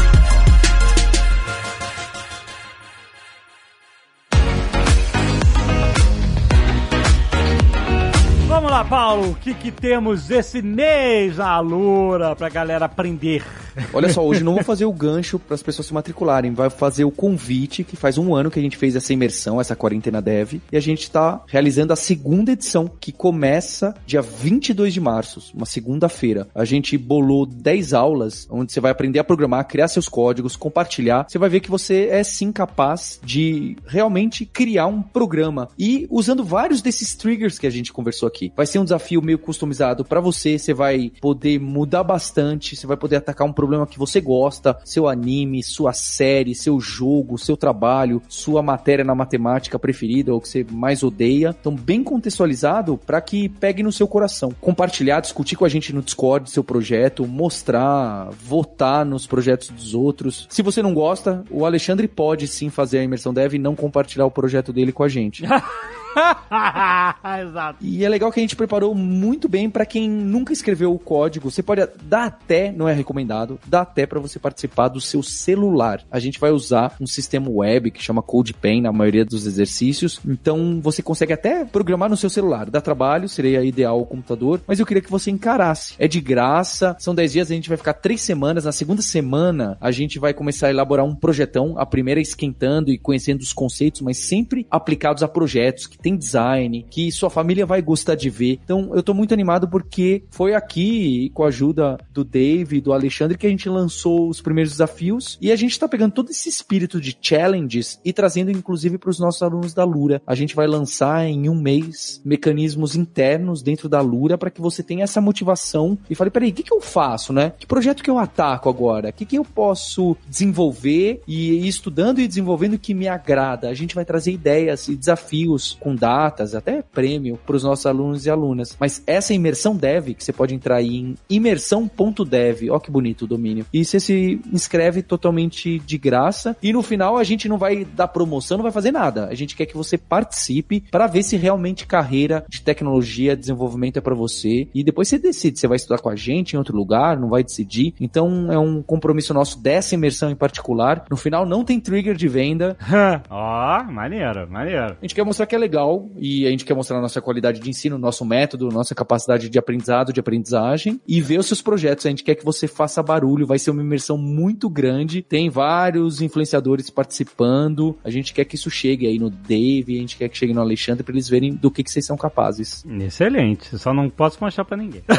[8.47, 9.31] Vamos lá, Paulo.
[9.31, 13.45] O que, que temos esse mês na Alura pra galera aprender?
[13.93, 17.05] Olha só, hoje não vou fazer o gancho para as pessoas se matricularem, vai fazer
[17.05, 20.55] o convite, que faz um ano que a gente fez essa imersão, essa quarentena dev,
[20.71, 25.65] e a gente está realizando a segunda edição, que começa dia 22 de março, uma
[25.65, 26.47] segunda-feira.
[26.55, 31.25] A gente bolou 10 aulas, onde você vai aprender a programar, criar seus códigos, compartilhar.
[31.27, 36.43] Você vai ver que você é sim capaz de realmente criar um programa e usando
[36.43, 38.51] vários desses triggers que a gente conversou aqui.
[38.55, 42.97] Vai ser um desafio meio customizado para você, você vai poder mudar bastante, você vai
[42.97, 48.21] poder atacar um problema que você gosta, seu anime, sua série, seu jogo, seu trabalho,
[48.27, 51.55] sua matéria na matemática preferida ou que você mais odeia.
[51.59, 54.53] Então, bem contextualizado para que pegue no seu coração.
[54.61, 60.47] Compartilhar, discutir com a gente no Discord seu projeto, mostrar, votar nos projetos dos outros.
[60.49, 64.25] Se você não gosta, o Alexandre pode sim fazer a imersão dev e não compartilhar
[64.25, 65.43] o projeto dele com a gente.
[67.41, 67.77] Exato.
[67.81, 71.49] E é legal que a gente preparou muito bem para quem nunca escreveu o código.
[71.49, 76.03] Você pode dar até, não é recomendado, dá até para você participar do seu celular.
[76.11, 80.19] A gente vai usar um sistema web que chama CodePen na maioria dos exercícios.
[80.25, 82.69] Então você consegue até programar no seu celular.
[82.69, 85.95] Dá trabalho, seria ideal o computador, mas eu queria que você encarasse.
[85.99, 88.65] É de graça, são 10 dias, a gente vai ficar 3 semanas.
[88.65, 91.75] Na segunda semana, a gente vai começar a elaborar um projetão.
[91.77, 96.85] A primeira esquentando e conhecendo os conceitos, mas sempre aplicados a projetos que tem design,
[96.89, 98.59] que sua família vai gostar de ver.
[98.63, 102.93] Então eu tô muito animado porque foi aqui, com a ajuda do Dave e do
[102.93, 106.47] Alexandre, que a gente lançou os primeiros desafios e a gente tá pegando todo esse
[106.47, 110.21] espírito de challenges e trazendo inclusive para os nossos alunos da Lura.
[110.25, 114.81] A gente vai lançar em um mês mecanismos internos dentro da Lura para que você
[114.81, 117.51] tenha essa motivação e fale, peraí, o que, que eu faço, né?
[117.59, 119.09] Que projeto que eu ataco agora?
[119.09, 123.67] O que, que eu posso desenvolver e ir estudando e desenvolvendo que me agrada?
[123.67, 128.25] A gente vai trazer ideias e desafios com datas, até prêmio para os nossos alunos
[128.25, 128.77] e alunas.
[128.79, 133.27] Mas essa imersão dev, que você pode entrar aí em imersão.dev, ó que bonito o
[133.27, 133.65] domínio.
[133.73, 138.07] E você se inscreve totalmente de graça e no final a gente não vai dar
[138.07, 139.27] promoção, não vai fazer nada.
[139.27, 144.01] A gente quer que você participe para ver se realmente carreira de tecnologia, desenvolvimento é
[144.01, 147.19] para você e depois você decide, você vai estudar com a gente em outro lugar,
[147.19, 147.93] não vai decidir.
[147.99, 151.05] Então é um compromisso nosso dessa imersão em particular.
[151.09, 152.77] No final não tem trigger de venda.
[153.29, 154.97] Ó, maneiro, maneiro.
[154.99, 157.21] A gente quer mostrar que é legal legal e a gente quer mostrar a nossa
[157.21, 161.61] qualidade de ensino, nosso método, nossa capacidade de aprendizado, de aprendizagem e ver os seus
[161.61, 162.05] projetos.
[162.05, 165.21] A gente quer que você faça barulho, vai ser uma imersão muito grande.
[165.21, 167.97] Tem vários influenciadores participando.
[168.03, 170.61] A gente quer que isso chegue aí no Dave, a gente quer que chegue no
[170.61, 172.83] Alexandre para eles verem do que, que vocês são capazes.
[172.85, 173.77] Excelente.
[173.77, 175.03] Só não posso mostrar pra ninguém.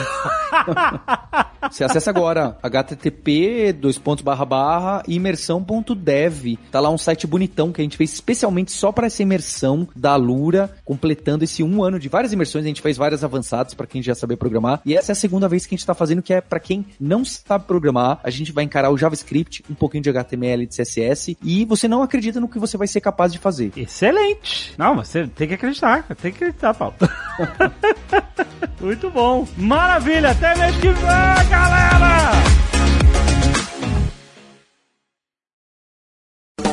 [1.70, 6.56] Você acessa agora http dois pontos barra barra imersão.dev.
[6.70, 10.16] Tá lá um site bonitão que a gente fez especialmente só para essa imersão da
[10.84, 12.64] Completando esse um ano de várias imersões.
[12.64, 14.80] A gente fez várias avançadas para quem já sabe programar.
[14.84, 16.86] E essa é a segunda vez que a gente tá fazendo, que é para quem
[17.00, 18.20] não sabe programar.
[18.22, 21.36] A gente vai encarar o JavaScript, um pouquinho de HTML e de CSS.
[21.42, 23.72] E você não acredita no que você vai ser capaz de fazer.
[23.76, 24.74] Excelente.
[24.78, 26.04] Não, você tem que acreditar.
[26.20, 26.94] Tem que acreditar, Paulo.
[28.80, 29.46] Muito bom.
[29.56, 30.30] Maravilha.
[30.30, 32.67] Até mês que vem, galera!